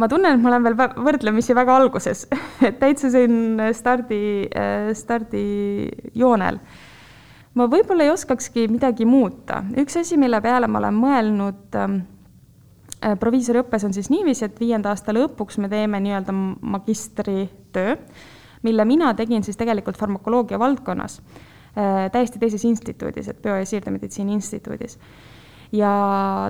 ma 0.00 0.08
tunnen, 0.08 0.38
et 0.38 0.42
ma 0.42 0.48
olen 0.48 0.64
veel 0.64 0.76
võrdlemisi 1.04 1.54
väga 1.56 1.74
alguses, 1.76 2.24
täitsa 2.82 3.10
siin 3.12 3.60
stardi, 3.76 4.22
äh, 4.48 4.92
stardijoonel. 4.96 6.60
ma 7.54 7.66
võib-olla 7.68 8.06
ei 8.06 8.14
oskakski 8.14 8.68
midagi 8.72 9.04
muuta. 9.08 9.64
üks 9.78 10.00
asi, 10.00 10.16
mille 10.20 10.40
peale 10.40 10.70
ma 10.70 10.80
olen 10.80 10.96
mõelnud, 10.96 11.62
ähm, 11.76 12.00
proviisoriõppes 13.20 13.84
on 13.88 13.96
siis 13.96 14.10
niiviisi, 14.12 14.44
et 14.46 14.60
viienda 14.60 14.92
aasta 14.92 15.14
lõpuks 15.16 15.60
me 15.60 15.68
teeme 15.72 16.00
nii-öelda 16.00 16.34
magistritöö, 16.34 17.96
mille 18.62 18.84
mina 18.84 19.14
tegin 19.16 19.44
siis 19.44 19.56
tegelikult 19.56 19.96
farmakoloogia 20.00 20.58
valdkonnas, 20.60 21.20
täiesti 22.12 22.38
teises 22.38 22.64
instituudis, 22.64 23.28
et 23.28 23.42
bio- 23.42 23.56
ja 23.56 23.66
siirdemeditsiini 23.66 24.32
instituudis. 24.32 24.98
ja 25.72 25.90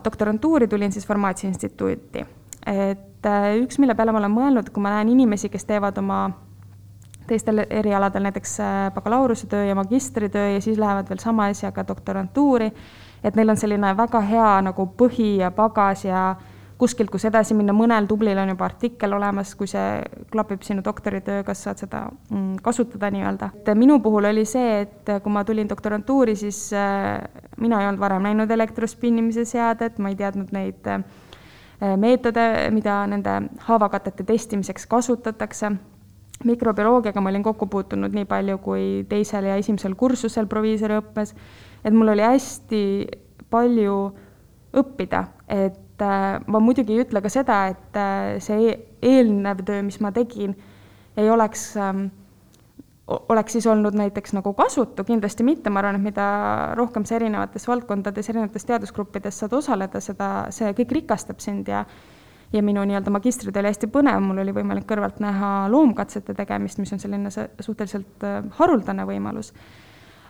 doktorantuuri 0.05 0.69
tulin 0.69 0.93
siis 0.93 1.07
farmaatsia 1.07 1.49
instituuti. 1.49 2.27
et 2.67 3.27
üks, 3.63 3.79
mille 3.79 3.95
peale 3.95 4.13
ma 4.13 4.19
olen 4.19 4.33
mõelnud, 4.33 4.71
kui 4.73 4.83
ma 4.83 4.91
näen 4.91 5.09
inimesi, 5.09 5.49
kes 5.49 5.65
teevad 5.65 5.99
oma 5.99 6.31
teistel 7.27 7.65
erialadel 7.71 8.23
näiteks 8.23 8.59
bakalaureusetöö 8.95 9.65
ja 9.65 9.75
magistritöö 9.75 10.49
ja 10.51 10.61
siis 10.61 10.79
lähevad 10.79 11.09
veel 11.09 11.19
sama 11.19 11.45
asjaga 11.45 11.85
doktorantuuri, 11.89 12.73
et 13.25 13.37
neil 13.37 13.49
on 13.49 13.57
selline 13.57 13.93
väga 13.97 14.21
hea 14.21 14.55
nagu 14.67 14.87
põhi 15.03 15.37
ja 15.39 15.51
pagas 15.51 16.05
ja 16.05 16.35
kuskilt, 16.81 17.11
kus 17.13 17.27
edasi 17.29 17.55
minna, 17.57 17.75
mõnel 17.77 18.09
tublil 18.09 18.39
on 18.41 18.53
juba 18.55 18.67
artikkel 18.67 19.13
olemas, 19.17 19.53
kui 19.59 19.69
see 19.71 20.01
klapib 20.33 20.65
sinu 20.67 20.85
doktoritööga, 20.85 21.55
sa 21.55 21.71
saad 21.71 21.85
seda 21.85 22.03
mm, 22.09 22.61
kasutada 22.65 23.11
nii-öelda. 23.13 23.51
et 23.61 23.73
minu 23.79 24.01
puhul 24.03 24.31
oli 24.31 24.47
see, 24.49 24.81
et 24.87 25.13
kui 25.23 25.33
ma 25.33 25.45
tulin 25.45 25.69
doktorantuuri, 25.69 26.37
siis 26.41 26.71
äh, 26.73 27.21
mina 27.61 27.83
ei 27.83 27.91
olnud 27.91 28.01
varem 28.01 28.25
näinud 28.29 28.51
elektrospinnimise 28.51 29.45
seadet, 29.49 29.99
ma 29.99 30.13
ei 30.13 30.19
teadnud 30.19 30.55
neid 30.57 30.89
äh, 30.89 31.05
meetode, 32.01 32.47
mida 32.75 33.03
nende 33.11 33.37
haavakatete 33.69 34.25
testimiseks 34.33 34.89
kasutatakse 34.89 35.75
mikrobioloogiaga 36.45 37.21
ma 37.21 37.29
olin 37.29 37.45
kokku 37.45 37.69
puutunud 37.69 38.15
nii 38.17 38.25
palju 38.29 38.59
kui 38.65 38.85
teisel 39.09 39.51
ja 39.51 39.59
esimesel 39.61 39.95
kursusel 40.01 40.49
proviisoriõppes, 40.49 41.35
et 41.85 41.93
mul 41.97 42.15
oli 42.15 42.25
hästi 42.25 42.83
palju 43.53 43.97
õppida, 44.81 45.25
et 45.51 45.79
äh, 46.05 46.39
ma 46.47 46.63
muidugi 46.63 46.97
ei 46.97 47.05
ütle 47.05 47.23
ka 47.25 47.33
seda, 47.33 47.63
et 47.73 47.99
äh, 47.99 48.39
see 48.43 48.73
eelnev 49.03 49.65
töö, 49.67 49.83
mis 49.87 50.01
ma 50.05 50.13
tegin, 50.15 50.57
ei 51.19 51.31
oleks 51.31 51.73
ähm, 51.81 52.09
oleks 53.11 53.53
siis 53.57 53.67
olnud 53.67 53.97
näiteks 53.99 54.35
nagu 54.37 54.53
kasutu, 54.55 55.05
kindlasti 55.05 55.45
mitte, 55.47 55.71
ma 55.71 55.83
arvan, 55.83 55.99
et 55.99 56.07
mida 56.13 56.27
rohkem 56.79 57.05
sa 57.09 57.17
erinevates 57.19 57.67
valdkondades, 57.69 58.31
erinevates 58.31 58.67
teadusgruppides 58.69 59.43
saad 59.43 59.57
osaleda, 59.59 60.03
seda, 60.05 60.31
see 60.55 60.71
kõik 60.79 60.95
rikastab 61.01 61.43
sind 61.43 61.71
ja 61.71 61.85
ja 62.53 62.63
minu 62.67 62.83
nii-öelda 62.83 63.13
magistritöö 63.15 63.63
oli 63.63 63.71
hästi 63.71 63.87
põnev, 63.95 64.19
mul 64.27 64.41
oli 64.43 64.51
võimalik 64.55 64.89
kõrvalt 64.91 65.21
näha 65.23 65.69
loomkatsete 65.71 66.35
tegemist, 66.35 66.81
mis 66.83 66.91
on 66.93 66.99
selline 66.99 67.31
suhteliselt 67.31 68.27
äh, 68.27 68.41
haruldane 68.59 69.07
võimalus. 69.07 69.53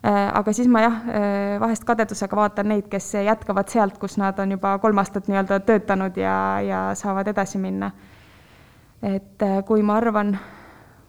Äh, 0.01 0.31
aga 0.33 0.53
siis 0.57 0.69
ma 0.73 0.81
jah, 0.81 0.95
äh, 1.13 1.59
vahest 1.61 1.85
kadedusega 1.85 2.37
vaatan 2.39 2.71
neid, 2.73 2.87
kes 2.89 3.11
jätkavad 3.21 3.69
sealt, 3.69 3.99
kus 4.01 4.17
nad 4.17 4.39
on 4.41 4.55
juba 4.57 4.79
kolm 4.81 5.01
aastat 5.03 5.29
nii-öelda 5.29 5.59
töötanud 5.69 6.17
ja, 6.17 6.37
ja 6.65 6.79
saavad 6.97 7.29
edasi 7.29 7.61
minna. 7.61 7.91
et 9.05 9.45
kui 9.69 9.83
ma 9.85 9.97
arvan, 9.97 10.35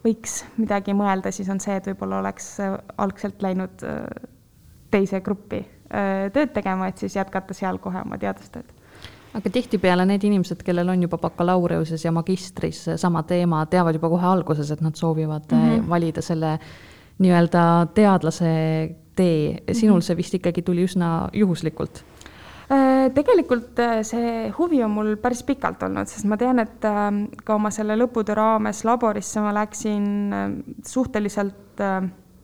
võiks 0.03 0.41
midagi 0.57 0.95
mõelda, 0.95 1.31
siis 1.31 1.49
on 1.51 1.59
see, 1.59 1.75
et 1.75 1.87
võib-olla 1.87 2.19
oleks 2.19 2.53
algselt 2.97 3.41
läinud 3.43 3.83
teise 4.91 5.19
gruppi 5.21 5.59
tööd 6.31 6.53
tegema, 6.55 6.87
et 6.87 7.03
siis 7.03 7.17
jätkata 7.19 7.53
seal 7.53 7.79
kohe 7.83 7.99
oma 7.99 8.19
teadustööd 8.19 8.71
aga 9.35 9.51
tihtipeale 9.51 10.05
need 10.07 10.23
inimesed, 10.27 10.63
kellel 10.67 10.91
on 10.91 11.03
juba 11.03 11.19
bakalaureus'is 11.19 12.05
ja 12.05 12.11
magistris 12.15 12.85
sama 12.99 13.23
teema, 13.27 13.65
teavad 13.71 13.95
juba 13.95 14.09
kohe 14.11 14.27
alguses, 14.27 14.71
et 14.71 14.81
nad 14.83 14.95
soovivad 14.95 15.51
mm 15.51 15.67
-hmm. 15.67 15.89
valida 15.89 16.21
selle 16.21 16.57
nii-öelda 17.21 17.65
teadlase 17.95 18.53
tee. 19.15 19.61
sinul 19.71 19.99
mhm. 19.99 20.05
see 20.07 20.17
vist 20.17 20.39
ikkagi 20.39 20.63
tuli 20.65 20.85
üsna 20.87 21.29
juhuslikult 21.37 22.03
äh, 22.71 23.09
tegelikult 23.15 23.79
äh, 23.79 23.99
see 24.07 24.49
huvi 24.57 24.81
on 24.83 24.95
mul 24.95 25.15
päris 25.21 25.43
pikalt 25.47 25.83
olnud, 25.87 26.09
sest 26.09 26.27
ma 26.29 26.39
tean, 26.41 26.59
et 26.63 26.87
ähm, 26.87 27.25
ka 27.45 27.55
oma 27.59 27.71
selle 27.73 27.97
lõputöö 27.99 28.37
raames 28.37 28.83
laborisse 28.87 29.43
ma 29.43 29.53
läksin 29.61 30.07
suhteliselt 30.87 31.81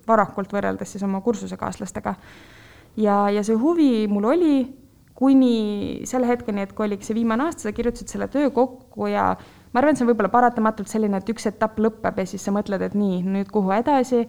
varakult 0.08 0.54
võrreldes 0.54 0.94
siis 0.94 1.04
oma 1.04 1.22
kursusekaaslastega. 1.22 2.16
ja, 2.98 3.30
ja 3.30 3.44
see 3.44 3.56
huvi 3.60 4.08
mul 4.12 4.30
oli 4.34 4.58
kuni 5.18 6.06
selle 6.06 6.30
hetkeni, 6.30 6.62
et 6.62 6.74
kui 6.78 6.86
oligi 6.86 7.08
see 7.08 7.18
viimane 7.18 7.48
aasta, 7.48 7.66
sa 7.66 7.74
kirjutasid 7.74 8.12
selle 8.12 8.28
töö 8.30 8.52
kokku 8.54 9.10
ja 9.10 9.32
ma 9.34 9.82
arvan, 9.82 9.96
et 9.96 10.00
see 10.00 10.06
on 10.06 10.12
võib-olla 10.12 10.30
paratamatult 10.34 10.92
selline, 10.92 11.18
et 11.18 11.32
üks 11.34 11.50
etapp 11.50 11.80
lõpeb 11.82 12.22
ja 12.22 12.26
siis 12.30 12.46
sa 12.46 12.54
mõtled, 12.54 12.84
et 12.86 12.98
nii, 12.98 13.24
nüüd 13.26 13.50
kuhu 13.54 13.74
edasi, 13.74 14.28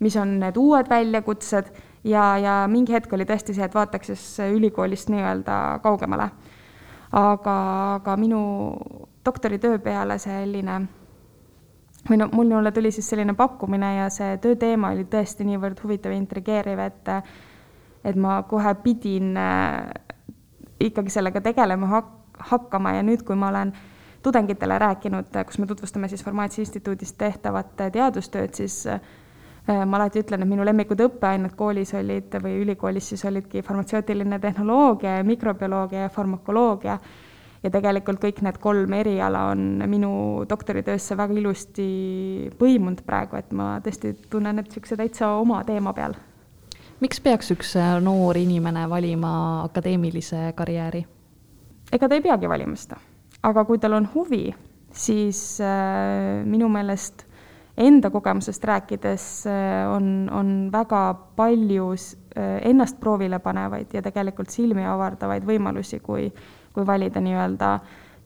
mis 0.00 0.16
on 0.16 0.38
need 0.40 0.56
uued 0.56 0.88
väljakutsed 0.90 1.70
ja, 2.04 2.24
ja 2.38 2.56
mingi 2.70 2.92
hetk 2.92 3.12
oli 3.12 3.26
tõesti 3.28 3.54
see, 3.54 3.64
et 3.64 3.74
vaataks 3.74 4.12
siis 4.12 4.26
ülikoolist 4.56 5.12
nii-öelda 5.12 5.78
kaugemale. 5.82 6.30
aga, 7.12 7.56
aga 7.94 8.16
minu 8.16 8.40
doktoritöö 9.24 9.78
peale 9.78 10.18
selline 10.18 10.80
või 12.10 12.18
no 12.18 12.28
mul, 12.32 12.50
mulle 12.50 12.72
tuli 12.72 12.90
siis 12.90 13.08
selline 13.08 13.34
pakkumine 13.34 13.94
ja 13.96 14.08
see 14.10 14.36
tööteema 14.38 14.90
oli 14.92 15.06
tõesti 15.08 15.46
niivõrd 15.46 15.80
huvitav 15.84 16.12
ja 16.12 16.18
intrigeeriv, 16.18 16.78
et 16.78 17.08
et 18.04 18.16
ma 18.16 18.42
kohe 18.42 18.74
pidin 18.82 19.38
ikkagi 20.80 21.10
sellega 21.10 21.40
tegelema 21.40 21.86
hak-, 21.88 22.38
hakkama 22.50 22.92
ja 22.98 23.02
nüüd, 23.02 23.22
kui 23.24 23.36
ma 23.36 23.48
olen 23.48 23.72
tudengitele 24.24 24.78
rääkinud, 24.78 25.32
kus 25.46 25.58
me 25.58 25.66
tutvustame 25.66 26.08
siis 26.08 26.24
Farmaatsia 26.24 26.62
Instituudis 26.62 27.12
tehtavat 27.12 27.76
teadustööd, 27.92 28.54
siis 28.56 28.86
äh, 28.86 29.00
ma 29.66 29.96
alati 29.96 30.20
ütlen, 30.20 30.42
et 30.44 30.48
minu 30.48 30.64
lemmikud 30.66 31.00
õppeained 31.06 31.54
koolis 31.56 31.94
olid 31.96 32.34
või 32.42 32.58
ülikoolis 32.64 33.06
siis 33.12 33.24
olidki 33.24 33.62
farmatseuutiline 33.64 34.38
tehnoloogia 34.42 35.18
ja 35.18 35.24
mikrobioloogia 35.24 36.02
ja 36.02 36.10
farmakoloogia. 36.12 36.98
ja 37.64 37.70
tegelikult 37.72 38.20
kõik 38.20 38.42
need 38.44 38.58
kolm 38.60 38.92
eriala 38.92 39.46
on 39.54 39.80
minu 39.88 40.44
doktoritöösse 40.48 41.16
väga 41.16 41.32
ilusti 41.40 41.88
põimunud 42.58 43.00
praegu, 43.06 43.40
et 43.40 43.52
ma 43.52 43.78
tõesti 43.80 44.12
tunnen, 44.30 44.58
et 44.58 44.68
niisuguse 44.68 45.00
täitsa 45.00 45.32
oma 45.40 45.64
teema 45.64 45.92
peal 45.96 46.12
miks 47.04 47.20
peaks 47.20 47.50
üks 47.54 47.74
äh, 47.76 47.96
noor 48.02 48.38
inimene 48.38 48.86
valima 48.90 49.64
akadeemilise 49.64 50.52
karjääri? 50.56 51.04
ega 51.92 52.08
ta 52.08 52.16
ei 52.16 52.22
peagi 52.24 52.48
valima 52.48 52.76
seda, 52.78 52.98
aga 53.42 53.64
kui 53.68 53.78
tal 53.78 53.98
on 53.98 54.06
huvi, 54.14 54.46
siis 54.92 55.40
äh, 55.62 56.44
minu 56.48 56.68
meelest 56.72 57.23
enda 57.76 58.10
kogemusest 58.10 58.64
rääkides 58.64 59.46
äh, 59.46 59.90
on, 59.90 60.30
on 60.32 60.70
väga 60.72 61.14
palju 61.36 61.90
äh, 61.92 62.60
ennast 62.70 63.00
proovile 63.00 63.38
panevaid 63.38 63.94
ja 63.94 64.02
tegelikult 64.02 64.50
silmi 64.50 64.86
avardavaid 64.86 65.46
võimalusi, 65.46 66.00
kui, 66.00 66.28
kui 66.72 66.86
valida 66.86 67.20
nii-öelda 67.20 67.78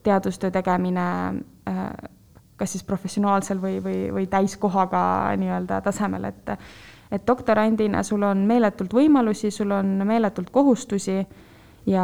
teadustöö 0.03 0.51
tegemine 0.51 1.07
äh, 1.69 1.83
kas 2.59 2.75
siis 2.75 2.83
professionaalsel 2.83 3.61
või, 3.61 3.79
või, 3.83 3.99
või 4.13 4.27
täiskohaga 4.27 5.01
nii-öelda 5.39 5.81
tasemel, 5.81 6.29
et 6.29 6.55
et 7.09 7.23
doktorandina 7.25 8.03
sul 8.05 8.21
on 8.21 8.43
meeletult 8.45 8.91
võimalusi, 8.93 9.49
sul 9.51 9.71
on 9.73 9.95
meeletult 10.05 10.51
kohustusi 10.53 11.15
ja 11.89 12.03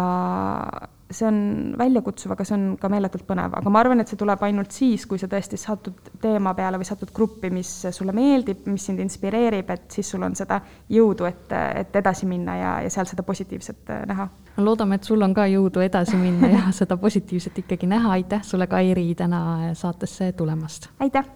see 1.11 1.27
on 1.27 1.75
väljakutsuv, 1.77 2.33
aga 2.33 2.45
see 2.47 2.55
on 2.57 2.63
ka 2.81 2.89
meeletult 2.89 3.25
põnev, 3.27 3.53
aga 3.59 3.71
ma 3.71 3.81
arvan, 3.83 4.01
et 4.01 4.09
see 4.09 4.17
tuleb 4.19 4.41
ainult 4.47 4.73
siis, 4.73 5.05
kui 5.09 5.19
sa 5.21 5.29
tõesti 5.29 5.57
satud 5.61 6.09
teema 6.21 6.55
peale 6.57 6.79
või 6.81 6.87
satud 6.87 7.11
gruppi, 7.15 7.51
mis 7.53 7.71
sulle 7.93 8.15
meeldib, 8.15 8.65
mis 8.71 8.87
sind 8.89 9.01
inspireerib, 9.03 9.69
et 9.69 9.85
siis 9.99 10.09
sul 10.15 10.25
on 10.25 10.35
seda 10.37 10.59
jõudu, 10.89 11.27
et, 11.29 11.53
et 11.81 11.99
edasi 12.01 12.29
minna 12.29 12.57
ja, 12.57 12.71
ja 12.85 12.93
seal 12.93 13.09
seda 13.09 13.25
positiivset 13.27 13.93
äh, 13.93 14.05
näha. 14.09 14.29
loodame, 14.57 14.97
et 14.97 15.05
sul 15.05 15.21
on 15.21 15.35
ka 15.37 15.45
jõudu 15.51 15.83
edasi 15.85 16.17
minna 16.19 16.49
ja 16.51 16.63
seda 16.79 16.97
positiivset 16.97 17.61
ikkagi 17.65 17.89
näha, 17.91 18.15
aitäh 18.17 18.43
sulle, 18.43 18.67
Kairi, 18.67 19.11
täna 19.15 19.75
saatesse 19.77 20.31
tulemast! 20.31 20.89
aitäh! 20.99 21.29